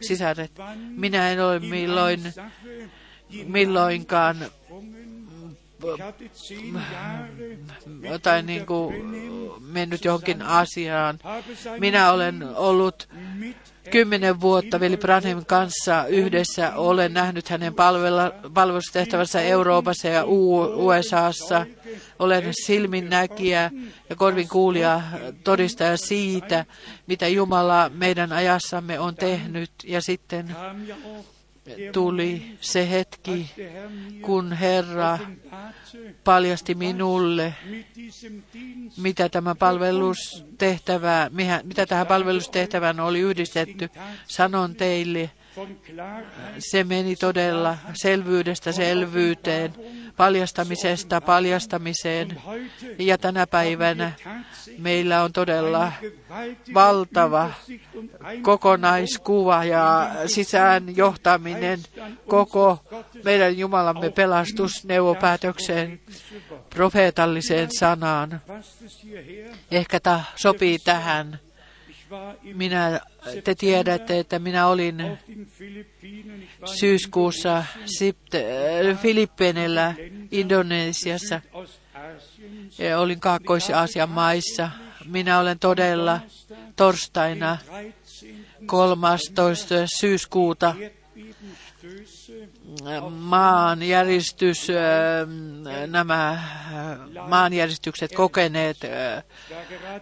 [0.00, 0.52] sisaret.
[0.88, 2.20] Minä en ole milloin,
[3.46, 4.36] milloinkaan
[8.22, 8.94] tai niin kuin
[9.60, 11.18] mennyt johonkin asiaan.
[11.78, 13.08] Minä olen ollut
[13.90, 16.72] kymmenen vuotta veli Branhemin kanssa yhdessä.
[16.76, 17.74] Olen nähnyt hänen
[18.54, 20.24] palvelustehtävänsä Euroopassa ja
[20.76, 21.66] USAssa.
[22.18, 23.70] Olen silminnäkijä
[24.10, 25.02] ja korvin kuulija
[25.44, 26.64] todistaja siitä,
[27.06, 29.70] mitä Jumala meidän ajassamme on tehnyt.
[29.84, 30.56] Ja sitten
[31.92, 33.50] tuli se hetki,
[34.22, 35.18] kun Herra
[36.24, 37.54] paljasti minulle,
[38.96, 41.30] mitä tämä palvelustehtävä,
[41.62, 43.88] mitä tähän palvelustehtävään oli yhdistetty.
[44.26, 45.30] Sanon teille,
[46.58, 49.72] se meni todella selvyydestä selvyyteen,
[50.16, 52.42] paljastamisesta paljastamiseen.
[52.98, 54.12] Ja tänä päivänä
[54.78, 55.92] meillä on todella
[56.74, 57.50] valtava
[58.42, 61.80] kokonaiskuva ja sisään johtaminen
[62.26, 62.78] koko
[63.24, 66.00] meidän Jumalamme pelastusneuvopäätökseen,
[66.70, 68.40] profeetalliseen sanaan.
[69.70, 71.40] Ehkä tämä sopii tähän.
[72.54, 73.00] Minä,
[73.44, 75.18] te tiedätte, että minä olin
[76.64, 77.66] syyskuussa äh,
[79.02, 79.94] Filippiinillä
[80.30, 81.40] Indonesiassa
[82.78, 84.70] ja olin Kaakkois-Aasian maissa.
[85.04, 86.20] Minä olen todella
[86.76, 87.58] torstaina
[88.66, 89.74] 13 13.
[90.00, 90.74] syyskuuta
[93.10, 94.76] maanjäristys, äh,
[95.86, 96.40] nämä äh,
[97.28, 98.76] maanjäristykset kokeneet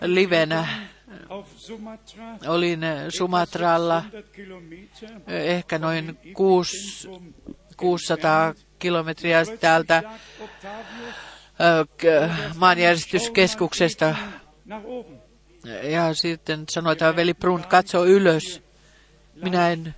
[0.00, 0.68] livenä.
[2.48, 7.08] Olin Sumatralla 100 Kilometer äh, ehkä noin kuus-
[7.76, 10.02] 600 kilometriä täältä
[14.64, 15.22] nach oben.
[15.82, 18.62] Ja sitten sanoi tämä veli Brunt, katso ylös.
[19.34, 19.94] Minä en,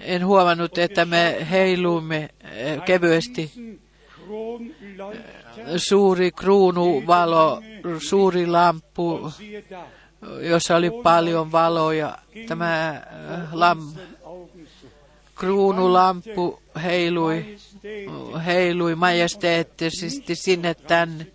[0.00, 3.52] en huomannut, että me heiluimme äh, kevyesti.
[5.76, 7.62] Suuri kruunuvalo,
[7.98, 8.74] suuri da,
[10.40, 12.18] jossa oli paljon valoja.
[12.48, 13.02] Tämä äh,
[13.52, 13.78] lam,
[15.34, 17.56] kruunulamppu heilui,
[18.46, 21.26] heilui majesteettisesti sinne tänne.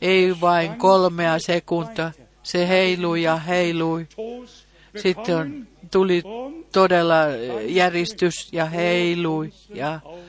[0.00, 2.12] Ei vain kolmea sekuntia.
[2.42, 4.08] Se heilui ja heilui.
[4.96, 6.22] Sitten tuli
[6.72, 7.14] todella
[7.66, 10.26] järistys ja heilui ja heilui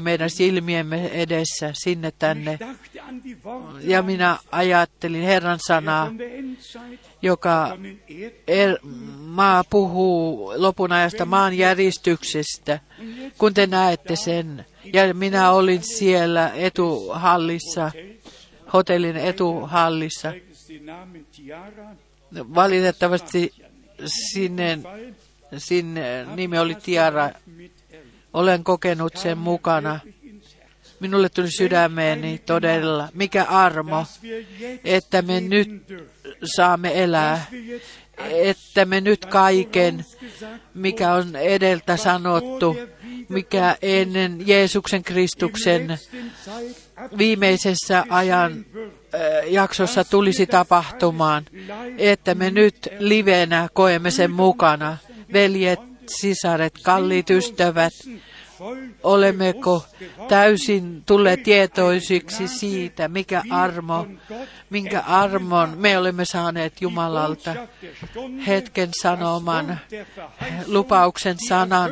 [0.00, 2.58] meidän silmiemme edessä sinne tänne.
[3.80, 6.12] Ja minä ajattelin Herran sanaa,
[7.22, 7.78] joka
[8.08, 8.78] Erd er,
[9.18, 12.80] maa puhuu lopun ajasta maan järistyksestä,
[13.38, 14.66] kun te näette sen.
[14.92, 17.90] Ja minä olin siellä etuhallissa,
[18.72, 20.32] hotellin etuhallissa.
[22.54, 23.52] Valitettavasti
[24.06, 24.78] sinne,
[25.58, 27.30] sinne nimi oli Tiara.
[28.32, 30.00] Olen kokenut sen mukana.
[31.00, 34.06] Minulle tuli sydämeeni todella, mikä armo,
[34.84, 35.82] että me nyt
[36.56, 37.46] saamme elää,
[38.28, 40.04] että me nyt kaiken,
[40.74, 42.76] mikä on edeltä sanottu,
[43.28, 45.98] mikä ennen Jeesuksen Kristuksen
[47.18, 51.44] viimeisessä ajan äh, jaksossa tulisi tapahtumaan,
[51.98, 54.96] että me nyt livenä koemme sen mukana.
[55.32, 57.92] Veljet, sisaret, kalliit ystävät,
[59.02, 59.84] olemmeko
[60.28, 64.06] täysin tulleet tietoisiksi siitä, mikä armo,
[64.70, 67.54] minkä armon me olemme saaneet Jumalalta
[68.46, 69.78] hetken sanoman,
[70.66, 71.90] lupauksen sanan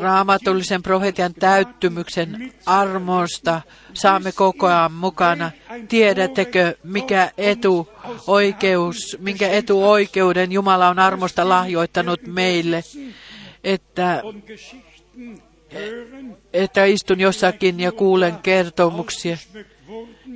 [0.00, 3.60] raamatullisen profetian täyttymyksen armosta
[3.94, 5.50] saamme koko ajan mukana.
[5.88, 7.88] Tiedättekö, mikä etu
[8.26, 12.84] oikeus, minkä etuoikeuden Jumala on armosta lahjoittanut meille,
[13.64, 14.22] että,
[16.52, 19.36] että istun jossakin ja kuulen kertomuksia,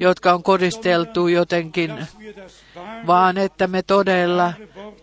[0.00, 2.06] jotka on kodisteltu jotenkin,
[3.06, 4.52] vaan että me todella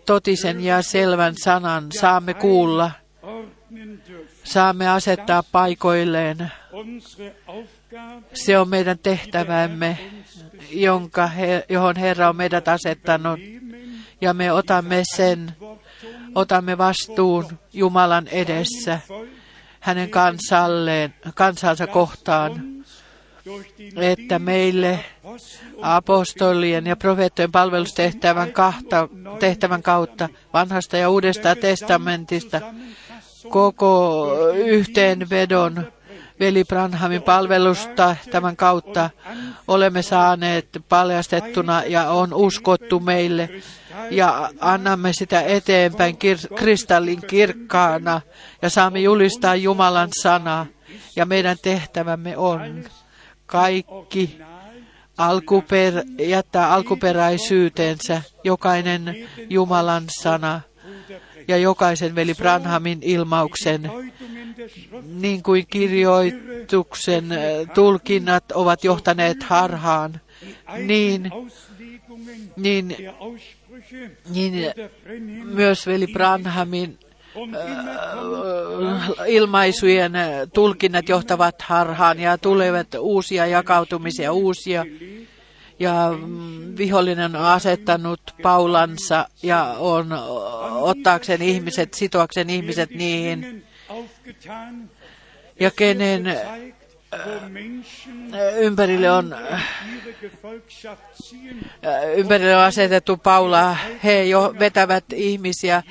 [0.06, 2.90] totisen ja selvän sanan saamme kuulla
[4.44, 6.52] saamme asettaa paikoilleen.
[8.34, 9.98] Se on meidän tehtävämme,
[10.70, 11.30] jonka
[11.68, 13.40] johon Herra on meidät asettanut.
[14.20, 15.52] Ja me otamme sen,
[16.34, 19.00] otamme vastuun Jumalan edessä
[19.80, 22.76] hänen kansalleen, kansansa kohtaan,
[23.96, 25.04] että meille
[25.82, 32.60] apostolien ja profeettojen palvelustehtävän kahta, tehtävän kautta vanhasta ja uudesta testamentista
[33.48, 35.92] koko yhteenvedon
[36.40, 39.10] veli Branhamin palvelusta tämän kautta.
[39.68, 43.50] Olemme saaneet paljastettuna ja on uskottu meille.
[44.10, 48.20] Ja annamme sitä eteenpäin kir- kristallin kirkkaana
[48.62, 50.66] ja saamme julistaa Jumalan sanaa.
[51.16, 52.84] Ja meidän tehtävämme on
[53.46, 54.40] kaikki
[55.18, 60.60] alkuper, jättää alkuperäisyytensä jokainen Jumalan sana
[61.48, 63.90] ja jokaisen veli Branhamin ilmauksen,
[65.02, 67.38] niin kuin kirjoituksen äh,
[67.74, 70.20] tulkinnat ovat johtaneet harhaan,
[70.78, 71.30] niin,
[72.56, 72.96] niin,
[74.30, 74.72] niin
[75.44, 76.98] myös veli Branhamin
[77.36, 84.84] äh, ilmaisujen äh, tulkinnat johtavat harhaan ja tulevat uusia jakautumisia, uusia
[85.78, 90.08] ja mm, vihollinen on asettanut paulansa ja on
[90.80, 93.64] ottaakseen ihmiset, sitoakseen ihmiset niihin.
[95.60, 96.24] Ja kenen
[98.58, 99.36] ympärille on,
[102.16, 105.82] ympärille on asetettu Paula, he jo vetävät ihmisiä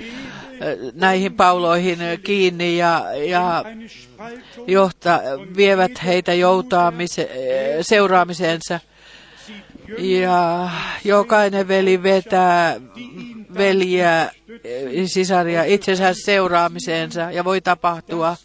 [0.94, 3.66] näihin pauloihin kiinni ja, ja
[4.68, 5.20] johta,
[5.58, 7.30] vievät heitä joutaamise,
[7.82, 8.80] seuraamiseensa.
[9.98, 10.70] Ja
[11.04, 12.76] jokainen veli vetää
[13.58, 14.32] veliä,
[15.06, 18.36] sisaria itsensä seuraamiseensa ja voi tapahtua,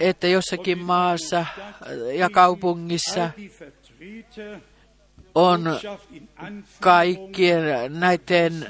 [0.00, 1.46] että jossakin maassa
[2.14, 3.30] ja kaupungissa
[5.34, 5.78] on
[6.80, 7.62] kaikkien
[8.00, 8.66] näiden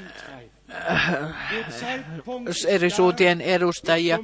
[2.67, 4.19] eri suuntien edustajia.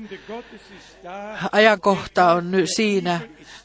[1.51, 3.19] Ajankohta on nyt siinä,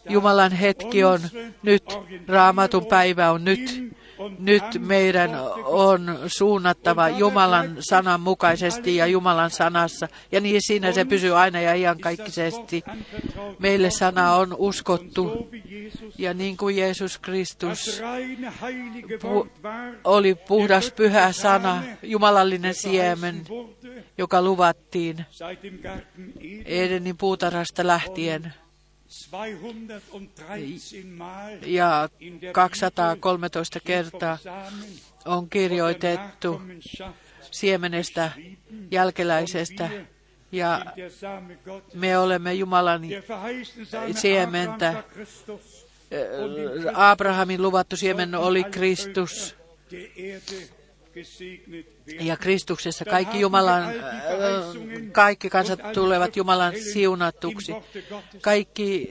[0.08, 1.20] Jumalan hetki on
[1.62, 1.84] nyt,
[2.28, 3.92] raamatun päivä on nyt.
[4.38, 5.30] Nyt meidän
[5.64, 10.08] on suunnattava Jumalan sanan mukaisesti ja Jumalan sanassa.
[10.32, 12.82] Ja niin siinä se pysyy aina ja iankaikkisesti.
[13.58, 15.50] Meille sana on uskottu.
[16.18, 18.02] Ja niin kuin Jeesus Kristus
[19.22, 19.48] pu-
[20.04, 23.44] oli puhdas pyhä sana, jumalallinen siemen,
[24.18, 25.24] joka luvattiin
[26.64, 28.54] Edenin puutarhasta lähtien
[31.66, 32.08] ja
[32.52, 34.38] 213 kertaa
[35.24, 36.62] on kirjoitettu
[37.50, 38.32] siemenestä
[38.90, 39.90] jälkeläisestä
[40.52, 40.84] ja
[41.94, 43.02] me olemme Jumalan
[44.16, 45.04] siementä.
[46.94, 49.56] Abrahamin luvattu siemen oli Kristus.
[52.20, 53.94] Ja Kristuksessa kaikki, Jumalan,
[55.12, 57.72] kaikki kansat tulevat Jumalan siunatuksi.
[58.40, 59.10] Kaikki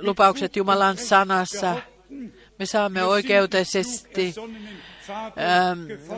[0.00, 1.76] lupaukset Jumalan sanassa
[2.58, 4.34] me saamme oikeutisesti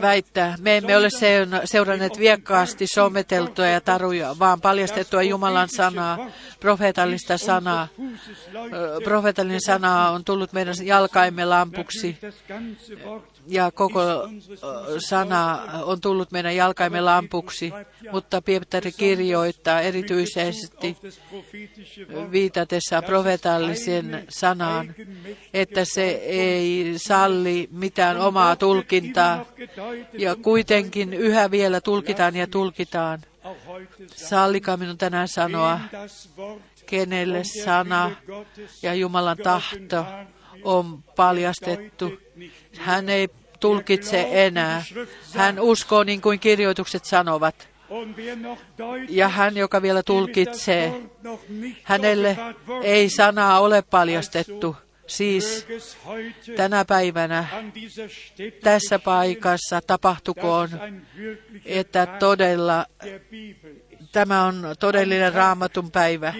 [0.01, 0.55] väittää.
[0.59, 1.09] Me emme ole
[1.65, 6.17] seuranneet viekkaasti someteltua ja taruja, vaan paljastettua Jumalan sanaa,
[6.59, 7.87] profeetallista sanaa.
[9.03, 12.17] Profeetallinen sana on tullut meidän jalkaimme lampuksi
[13.47, 14.01] ja koko
[14.97, 17.73] sana on tullut meidän jalkaimme lampuksi,
[18.11, 20.97] mutta Pietari kirjoittaa erityisesti
[22.31, 24.95] viitatessa profetallisen sanaan,
[25.53, 28.80] että se ei salli mitään omaa tulkintaa,
[30.13, 33.21] ja kuitenkin yhä vielä tulkitaan ja tulkitaan.
[34.15, 35.79] Sallikaa minun tänään sanoa,
[36.85, 38.11] kenelle sana
[38.81, 40.05] ja Jumalan tahto
[40.63, 42.13] on paljastettu.
[42.77, 43.29] Hän ei
[43.59, 44.83] tulkitse enää.
[45.33, 47.69] Hän uskoo niin kuin kirjoitukset sanovat.
[49.09, 51.01] Ja hän, joka vielä tulkitsee,
[51.83, 52.37] hänelle
[52.83, 54.75] ei sanaa ole paljastettu.
[55.11, 55.67] Siis
[56.55, 57.45] tänä päivänä
[58.63, 60.69] tässä paikassa tapahtukoon,
[61.65, 62.85] että todella
[64.11, 66.33] Tämä on todellinen raamatun päivä.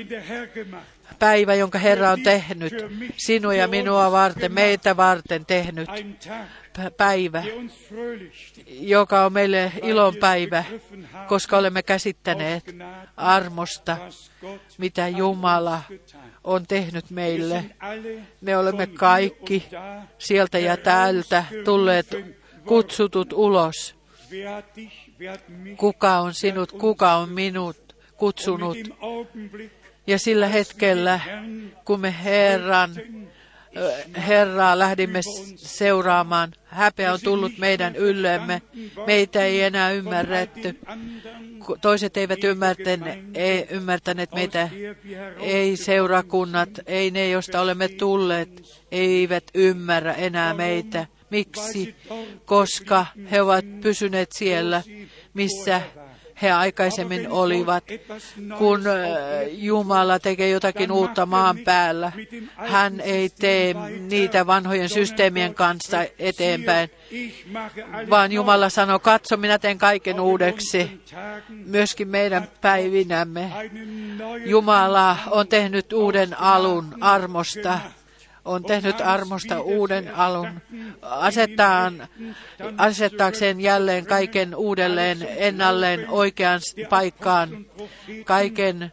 [1.20, 2.74] Päivä, jonka Herra on tehnyt.
[3.18, 5.90] Sinua ja minua varten, meitä varten tehnyt.
[6.98, 7.44] Päivä,
[8.68, 10.64] joka on meille ilon päivä,
[11.28, 12.64] koska olemme käsittäneet
[13.18, 13.98] armosta,
[14.78, 15.82] mitä Jumala.
[16.44, 17.66] On tehnyt meille.
[18.42, 19.68] Me olemme kaikki
[20.18, 22.08] sieltä ja täältä tulleet
[22.66, 23.96] kutsutut ulos.
[25.78, 28.78] Kuka on sinut, kuka on minut kutsunut.
[30.08, 31.20] Ja sillä hetkellä,
[31.86, 32.92] kun me Herran,
[34.28, 35.20] Herraa lähdimme
[35.56, 38.62] seuraamaan, häpeä on tullut meidän yllemme.
[39.08, 40.80] Meitä ei enää ymmärretty.
[41.82, 44.70] Toiset eivät ymmärtäneet, ei ymmärtäneet meitä,
[45.40, 51.06] ei seurakunnat, ei ne, joista olemme tulleet, eivät ymmärrä enää meitä.
[51.30, 51.96] Miksi?
[52.46, 54.84] Koska he ovat pysyneet siellä,
[55.34, 55.82] missä
[56.42, 57.84] he aikaisemmin olivat.
[58.58, 58.82] Kun
[59.52, 62.12] Jumala tekee jotakin uutta maan päällä,
[62.56, 66.90] hän ei tee niitä vanhojen systeemien kanssa eteenpäin,
[68.10, 71.02] vaan Jumala sanoo, katso, minä teen kaiken uudeksi,
[71.50, 73.52] myöskin meidän päivinämme.
[74.46, 77.80] Jumala on tehnyt uuden alun armosta,
[78.46, 80.62] on tehnyt armosta uuden alun,
[81.02, 82.08] asettaan,
[82.78, 86.60] asettaakseen jälleen kaiken uudelleen ennalleen oikeaan
[86.90, 87.66] paikkaan,
[88.26, 88.92] kaiken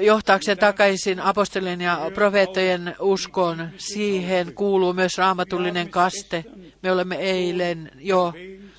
[0.00, 3.68] johtaakseen takaisin apostolien ja profeettojen uskoon.
[3.76, 6.44] Siihen kuuluu myös raamatullinen kaste.
[6.82, 8.32] Me olemme eilen jo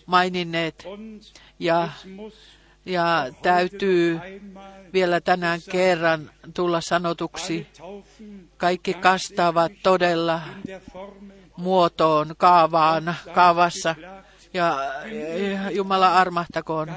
[0.06, 0.86] maininneet
[1.60, 1.90] ja,
[2.86, 4.20] ja täytyy
[4.94, 7.68] vielä tänään kerran tulla sanotuksi.
[8.58, 10.42] Kaikki kastaavat todella
[11.58, 13.96] muotoon, kaavaan, kaavassa.
[14.54, 14.78] Ja
[15.72, 16.88] Jumala armahtakoon,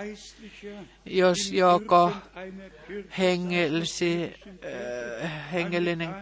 [1.04, 2.12] jos joko
[3.18, 4.34] hengellisi,
[5.24, 6.14] äh, hengellinen,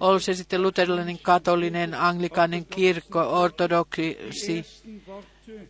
[0.00, 4.18] on se sitten luterilainen, katolinen, anglikainen kirkko, ortodoksi,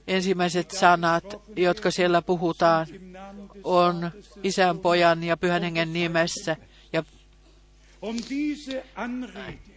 [0.06, 1.24] ensimmäiset sanat,
[1.56, 2.86] jotka siellä puhutaan,
[3.64, 4.10] on
[4.42, 6.56] isän, pojan ja pyhän hengen nimessä.
[6.92, 7.02] Ja,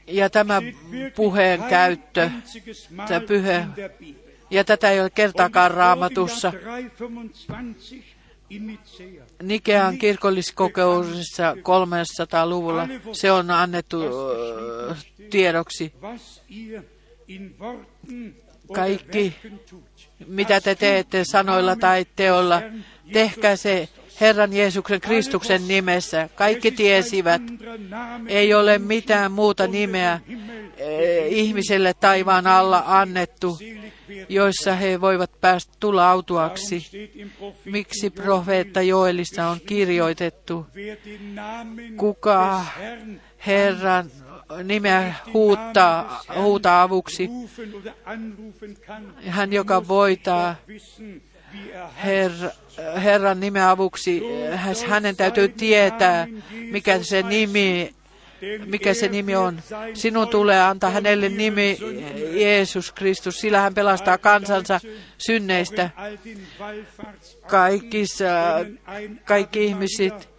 [0.07, 0.61] ja tämä
[1.15, 2.29] puheen käyttö,
[3.07, 4.15] tämä Bibel.
[4.49, 6.49] ja tätä ei ole kertaakaan raamatussa.
[6.49, 8.15] Und es wurde im Jahr 325
[8.49, 13.97] in Nicea Nikean kirkolliskokeudessa 300-luvulla se on annettu
[15.29, 15.93] tiedoksi.
[18.73, 19.35] Kaikki,
[20.27, 22.61] mitä te teette sanoilla tai teolla,
[23.13, 23.89] tehkää se
[24.21, 26.29] Herran Jeesuksen Kristuksen nimessä.
[26.35, 27.41] Kaikki tiesivät,
[28.27, 30.19] ei ole mitään muuta nimeä
[30.77, 33.57] eh, ihmiselle taivaan alla annettu,
[34.29, 36.85] joissa he voivat päästä tulla autuaksi.
[37.65, 40.67] Miksi profeetta Joelissa on kirjoitettu,
[41.97, 42.65] kuka
[43.47, 44.11] Herran
[44.63, 47.29] nimeä huuttaa, huutaa avuksi,
[49.27, 50.55] hän joka voitaa
[52.03, 52.31] Her,
[53.03, 54.23] Herran nimeä avuksi,
[54.87, 56.27] hänen täytyy tietää,
[56.71, 57.95] mikä se nimi
[58.65, 59.61] mikä se nimi on.
[59.93, 61.77] Sinun tulee antaa hänelle nimi
[62.31, 64.79] Jeesus Kristus, sillä hän pelastaa kansansa
[65.17, 65.89] synneistä.
[67.47, 68.25] Kaikissa,
[69.25, 70.29] kaikki ihmiset,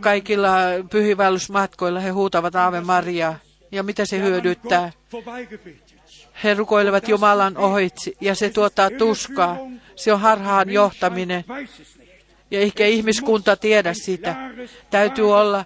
[0.00, 0.56] kaikilla
[0.90, 3.34] pyhivälysmatkoilla he huutavat Aave Maria.
[3.72, 4.92] Ja mitä se hyödyttää?
[6.44, 9.58] He rukoilevat Jumalan ohitse ja se tuottaa tuskaa.
[9.96, 11.44] Se on harhaan johtaminen.
[12.50, 14.36] Ja ehkä ihmiskunta tiedä sitä.
[14.90, 15.64] Täytyy olla,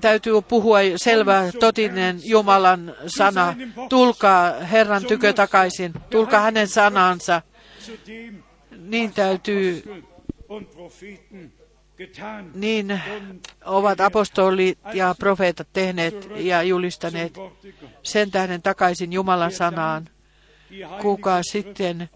[0.00, 3.54] täytyy puhua selvä, totinen Jumalan sana.
[3.88, 5.92] Tulkaa Herran tykö takaisin.
[6.10, 7.42] Tulkaa hänen sanansa.
[8.78, 9.84] Niin täytyy,
[12.54, 13.00] niin
[13.64, 17.34] ovat apostolit ja profeetat tehneet ja julistaneet
[18.02, 20.08] sen tähden takaisin Jumalan sanaan.
[21.02, 22.08] Kuka sitten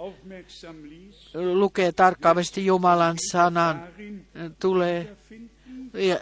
[1.34, 3.88] lukee tarkkaavasti Jumalan sanan,
[4.60, 5.16] tulee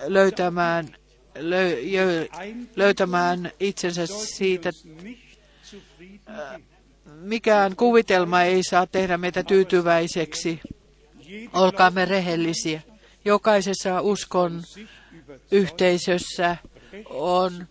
[0.06, 0.96] löytämään,
[2.76, 4.70] löytämään itsensä siitä.
[7.20, 10.60] Mikään kuvitelma ei saa tehdä meitä tyytyväiseksi.
[11.52, 12.82] Olkaamme rehellisiä.
[13.24, 14.62] Jokaisessa uskon
[15.52, 16.56] yhteisössä
[17.10, 17.66] on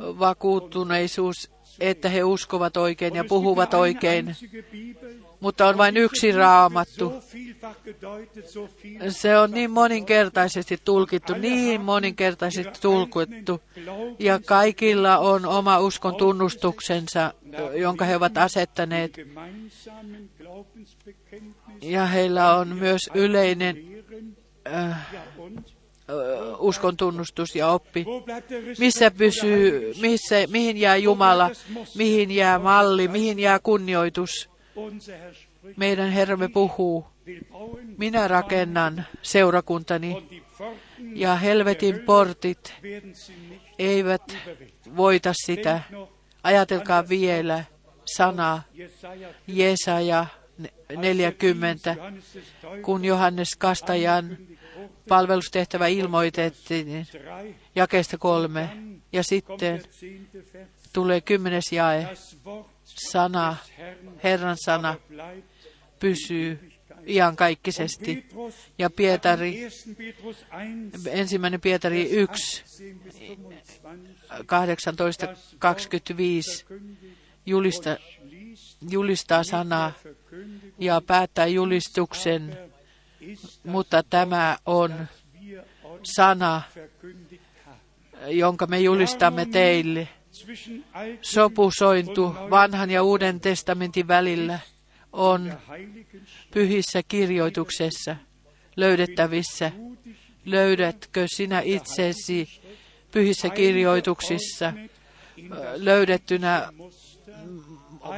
[0.00, 1.50] vakuuttuneisuus,
[1.80, 4.36] että he uskovat oikein ja puhuvat oikein.
[5.40, 7.12] Mutta on vain yksi raamattu.
[9.08, 13.60] Se on niin moninkertaisesti tulkittu, niin moninkertaisesti tulkittu.
[14.18, 17.34] Ja kaikilla on oma uskon tunnustuksensa,
[17.74, 19.12] jonka he ovat asettaneet.
[21.82, 23.76] Ja heillä on myös yleinen
[24.74, 24.96] äh,
[26.58, 28.06] uskon tunnustus ja oppi.
[28.78, 31.50] Missä pysyy, missä, mihin jää Jumala,
[31.94, 34.50] mihin jää malli, mihin jää kunnioitus.
[35.76, 37.06] Meidän Herramme puhuu.
[37.98, 40.42] Minä rakennan seurakuntani
[41.14, 42.74] ja helvetin portit
[43.78, 44.36] eivät
[44.96, 45.80] voita sitä.
[46.42, 47.64] Ajatelkaa vielä
[48.04, 48.62] sana
[49.46, 50.26] Jesaja
[50.96, 51.96] 40,
[52.82, 54.38] kun Johannes Kastajan
[55.08, 57.06] palvelustehtävä ilmoitettiin
[57.74, 58.70] jakeesta kolme.
[59.12, 59.82] Ja sitten
[60.92, 62.16] tulee kymmenes jae.
[62.84, 63.56] Sana,
[64.24, 64.94] Herran sana,
[66.00, 66.72] pysyy
[67.06, 68.26] iankaikkisesti.
[68.78, 69.68] Ja Pietari,
[71.10, 72.64] ensimmäinen Pietari 1,
[74.32, 74.38] 18.25
[77.46, 77.96] julista,
[78.90, 79.92] julistaa sanaa
[80.78, 82.58] ja päättää julistuksen,
[83.64, 85.06] mutta tämä on
[86.02, 86.62] sana,
[88.26, 90.08] jonka me julistamme teille.
[91.22, 94.58] Sopusointu vanhan ja uuden testamentin välillä
[95.12, 95.54] on
[96.50, 98.16] pyhissä kirjoituksessa
[98.76, 99.72] löydettävissä.
[100.44, 102.48] Löydätkö sinä itsesi
[103.12, 104.72] pyhissä kirjoituksissa
[105.76, 106.72] löydettynä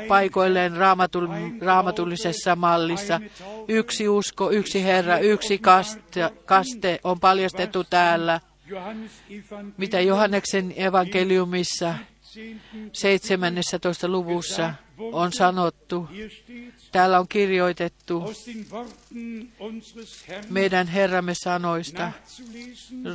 [0.09, 1.29] paikoilleen raamatul,
[1.61, 3.21] raamatullisessa mallissa.
[3.69, 8.41] Yksi usko, yksi Herra, yksi kaste, kaste on paljastettu täällä,
[9.77, 11.95] mitä Johanneksen evankeliumissa
[12.93, 14.09] 17.
[14.09, 16.09] luvussa on sanottu.
[16.93, 18.35] Täällä on kirjoitettu
[20.51, 22.13] meidän Herramme sanoista.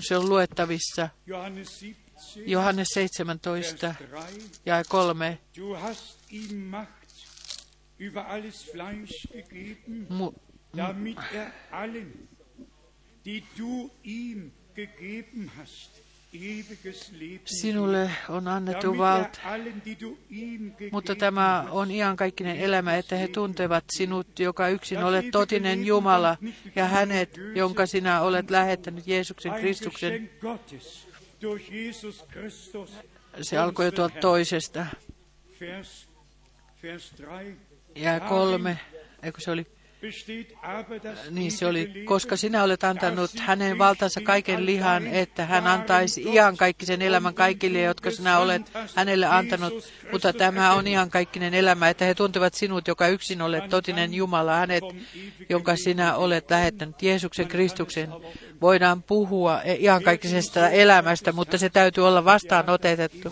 [0.08, 1.10] Se on luettavissa.
[2.46, 3.96] Johannes 17
[4.66, 5.38] ja 3.
[10.10, 10.32] Mu,
[11.34, 11.52] er
[17.46, 19.40] Sinulle on annettu valta,
[20.92, 26.38] mutta tämä on iankaikkinen elämä, että he tuntevat sinut, joka yksin olet totinen Jumala,
[26.76, 30.30] ja hänet, jonka sinä olet lähettänyt Jeesuksen Kristuksen.
[33.42, 34.86] Se alkoi jo tuolta toisesta.
[37.96, 38.80] Ja kolme,
[39.24, 39.66] eikö se oli
[41.30, 47.02] niin se oli, koska sinä olet antanut hänen valtansa kaiken lihan, että hän antaisi iankaikkisen
[47.02, 48.62] elämän kaikille, jotka sinä olet
[48.96, 49.74] hänelle antanut.
[50.12, 54.84] Mutta tämä on iankaikkinen elämä, että he tuntevat sinut, joka yksin olet totinen Jumala, hänet,
[55.50, 58.10] jonka sinä olet lähettänyt, Jeesuksen Kristuksen.
[58.62, 63.32] Voidaan puhua iankaikkisesta elämästä, mutta se täytyy olla vastaanotettu.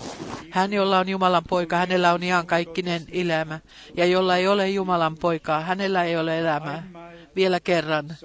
[0.50, 3.60] Hän, jolla on Jumalan poika, hänellä on iankaikkinen elämä.
[3.98, 7.12] Ja jolla ei ole Jumalan poikaa, hänellä ei ole elämää elämää.
[7.36, 8.16] Vielä kerran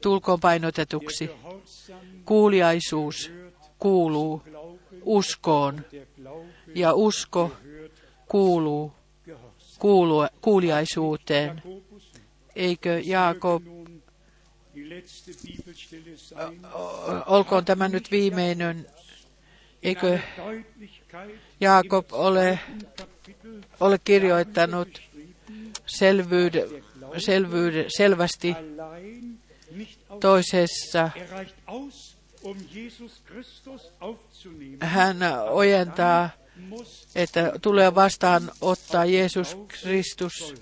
[0.00, 1.30] tulkoon painotetuksi.
[2.24, 3.32] Kuuliaisuus
[3.78, 4.42] kuuluu
[5.04, 5.84] uskoon
[6.74, 7.52] ja usko
[8.28, 8.92] kuuluu
[9.78, 11.62] kuulu, kuuliaisuuteen.
[12.56, 13.62] Eikö Jaakob,
[17.26, 18.86] olkoon tämä nyt viimeinen,
[19.82, 20.18] eikö
[21.60, 22.60] Jaakob ole,
[23.80, 25.02] ole kirjoittanut
[25.86, 26.83] selvyyden,
[27.88, 28.54] selvästi
[30.20, 31.10] toisessa
[34.80, 35.16] hän
[35.50, 36.30] ojentaa,
[37.14, 40.54] että tulee vastaan ottaa Jeesus Kristus,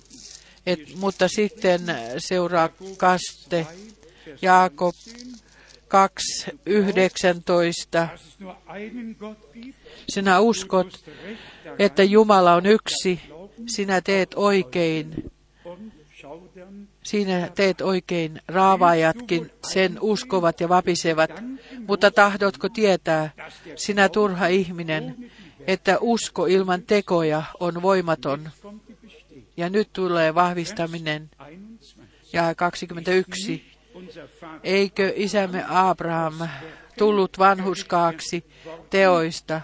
[0.67, 1.81] et, mutta sitten
[2.19, 3.67] seuraa kaste
[4.43, 4.95] Jaakob
[5.93, 8.09] 2.19.
[10.09, 11.05] Sinä uskot,
[11.79, 13.21] että Jumala on yksi,
[13.67, 15.33] sinä teet oikein.
[17.03, 21.31] Siinä teet oikein, raavaajatkin sen uskovat ja vapisevat.
[21.87, 23.31] Mutta tahdotko tietää,
[23.77, 25.31] sinä turha ihminen,
[25.67, 28.51] että usko ilman tekoja on voimaton.
[29.57, 31.31] Ja nyt tulee vahvistaminen.
[32.33, 33.73] Ja 21.
[34.63, 36.49] Eikö isämme Abraham
[36.99, 38.45] tullut vanhuskaaksi
[38.91, 39.61] teoista,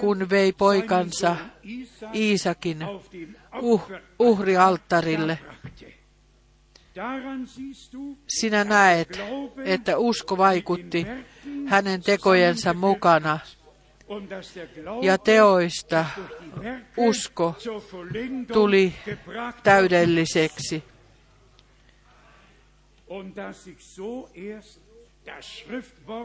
[0.00, 1.36] kun vei poikansa
[2.14, 2.78] Iisakin
[3.60, 5.38] uh, uhrialttarille?
[8.28, 9.20] Sinä näet,
[9.64, 11.06] että usko vaikutti
[11.66, 13.38] hänen tekojensa mukana
[15.02, 16.04] ja teoista
[16.96, 17.54] usko
[18.52, 18.94] tuli
[19.62, 20.84] täydelliseksi.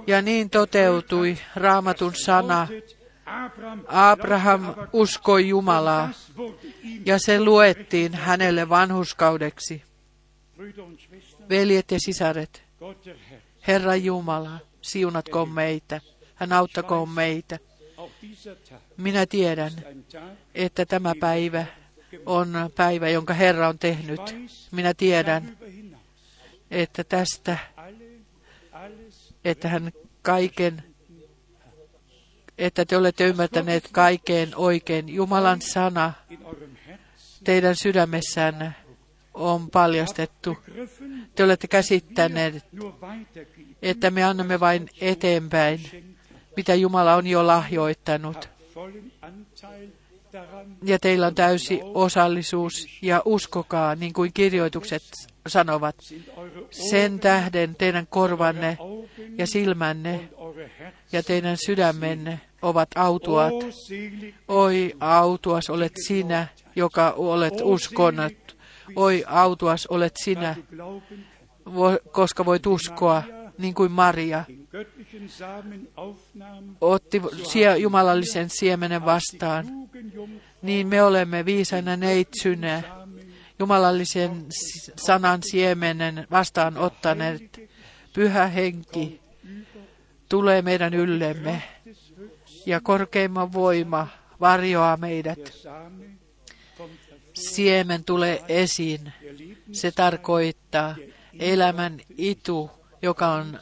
[0.08, 2.68] Ja niin toteutui raamatun sana.
[3.88, 6.10] Abraham uskoi Jumalaa
[7.06, 9.84] ja se luettiin hänelle vanhuskaudeksi.
[11.50, 12.64] Veljet ja sisaret,
[13.68, 16.02] Herra Jumala, siunatkoon meitä.
[16.36, 17.60] Hän auttakoon meitä.
[18.98, 19.72] Minä tiedän,
[20.56, 21.66] että tämä päivä
[22.26, 24.22] on päivä, jonka Herra on tehnyt.
[24.72, 25.58] Minä tiedän,
[26.72, 27.58] että tästä,
[29.46, 29.92] että hän
[30.22, 30.84] kaiken,
[32.58, 35.10] että te olette ymmärtäneet kaiken oikein.
[35.10, 36.14] Jumalan sana
[37.44, 38.76] teidän sydämessänne
[39.34, 40.58] on paljastettu.
[41.36, 42.66] Te olette käsittäneet,
[43.82, 45.82] että me annamme vain eteenpäin,
[46.58, 48.50] mitä Jumala on jo lahjoittanut.
[50.84, 55.04] Ja teillä on täysi osallisuus ja uskokaa, niin kuin kirjoitukset
[55.48, 55.96] sanovat.
[56.72, 58.78] Sen tähden teidän korvanne
[59.38, 60.30] ja silmänne
[61.12, 63.54] ja teidän sydämenne ovat autuat.
[64.48, 68.58] Oi, autuas olet sinä, joka olet uskonut.
[68.96, 70.56] Oi, autuas olet sinä,
[72.12, 73.24] koska voit uskoa,
[73.58, 74.46] niin kuin Maria
[76.82, 77.22] otti
[77.80, 79.66] jumalallisen siemenen vastaan.
[80.62, 82.84] Niin me olemme viisaina neitsynä,
[83.60, 84.46] jumalallisen
[84.96, 87.70] sanan siemenen vastaan ottaneet.
[88.14, 89.22] Pyhä henki
[90.30, 91.64] tulee meidän yllemme
[92.66, 94.08] ja korkeimman voima
[94.40, 95.54] varjoaa meidät.
[97.34, 99.14] Siemen tulee esiin.
[99.72, 100.96] Se tarkoittaa
[101.40, 103.60] elämän itu, joka on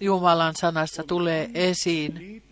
[0.00, 2.42] Jumalan sanassa, tulee esiin.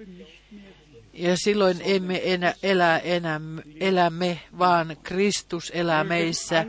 [1.12, 3.40] Ja silloin emme enää elä enää
[3.80, 6.66] elä me, vaan Kristus elää meissä.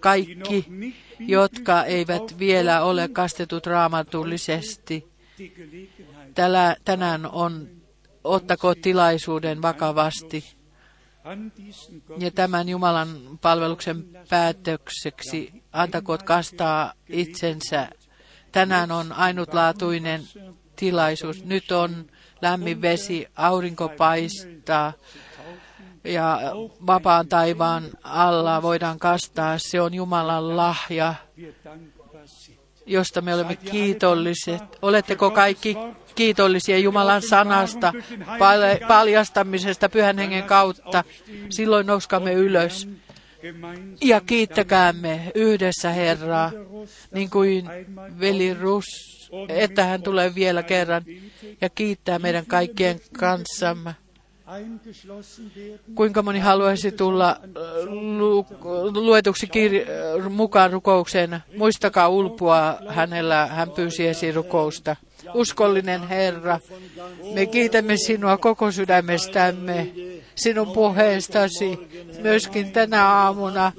[0.00, 0.66] Kaikki,
[1.18, 5.08] jotka eivät vielä ole kastetut raamatullisesti,
[6.34, 7.68] tällä, tänään on,
[8.24, 10.44] ottako tilaisuuden vakavasti.
[12.18, 17.88] Ja tämän Jumalan palveluksen päätökseksi antakoot kastaa itsensä.
[18.54, 20.22] Tänään on ainutlaatuinen
[20.76, 21.44] tilaisuus.
[21.44, 22.06] Nyt on
[22.42, 24.92] lämmin vesi, aurinko paistaa
[26.04, 26.40] ja
[26.86, 29.58] vapaan taivaan alla voidaan kastaa.
[29.58, 31.14] Se on Jumalan lahja,
[32.86, 34.62] josta me olemme kiitolliset.
[34.82, 35.76] Oletteko kaikki
[36.14, 37.92] kiitollisia Jumalan sanasta,
[38.38, 41.04] pal- paljastamisesta pyhän hengen kautta?
[41.50, 42.88] Silloin nouskamme ylös
[44.02, 46.52] ja kiittäkäämme yhdessä Herraa,
[47.12, 47.64] niin kuin
[48.20, 48.84] veli Rus,
[49.48, 51.04] että hän tulee vielä kerran
[51.60, 53.94] ja kiittää meidän kaikkien kanssamme.
[55.94, 58.46] Kuinka moni haluaisi tulla äh, lu-
[58.94, 61.40] luetuksi kir- mukaan rukoukseen?
[61.56, 64.96] Muistakaa ulpua hänellä, hän pyysi esiin rukousta.
[65.34, 66.58] Uskollinen Herra,
[67.34, 69.92] me kiitämme sinua koko sydämestämme,
[70.34, 71.78] sinun puheestasi,
[72.22, 73.72] myöskin tänä aamuna.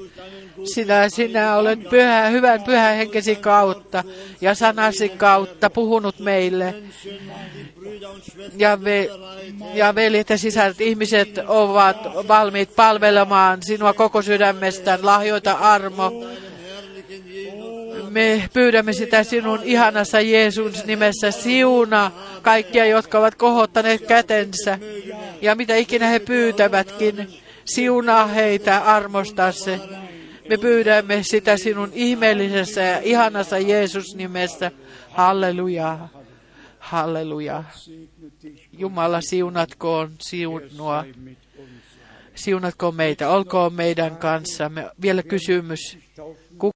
[0.74, 4.04] Sinä, sinä olet pyhä, hyvän pyhän henkesi kautta
[4.42, 6.76] ja sanasi kautta puhunut meille.
[8.58, 9.10] Ja, ve,
[9.74, 15.06] ja veljet ja sisaret, ihmiset ovat valmiit palvelemaan sinua koko sydämestään.
[15.06, 16.12] Lahjoita armo.
[18.16, 22.12] Me pyydämme sitä sinun ihanassa Jeesus nimessä siuna
[22.42, 24.80] kaikkia, jotka ovat kohottaneet kätensä.
[25.42, 27.28] Ja mitä ikinä he pyytävätkin,
[27.66, 29.72] siunaa heitä armostasi.
[30.50, 34.72] Me pyydämme sitä sinun ihmeellisessä ja ihanassa Jeesus nimessä.
[35.10, 36.00] Halleluja.
[36.80, 37.64] Halleluja.
[38.72, 41.06] Jumala siunatkoon siunua.
[42.36, 43.30] Siunatkoon meitä.
[43.30, 44.90] Olkoon meidän kanssamme.
[45.02, 45.98] Vielä kysymys.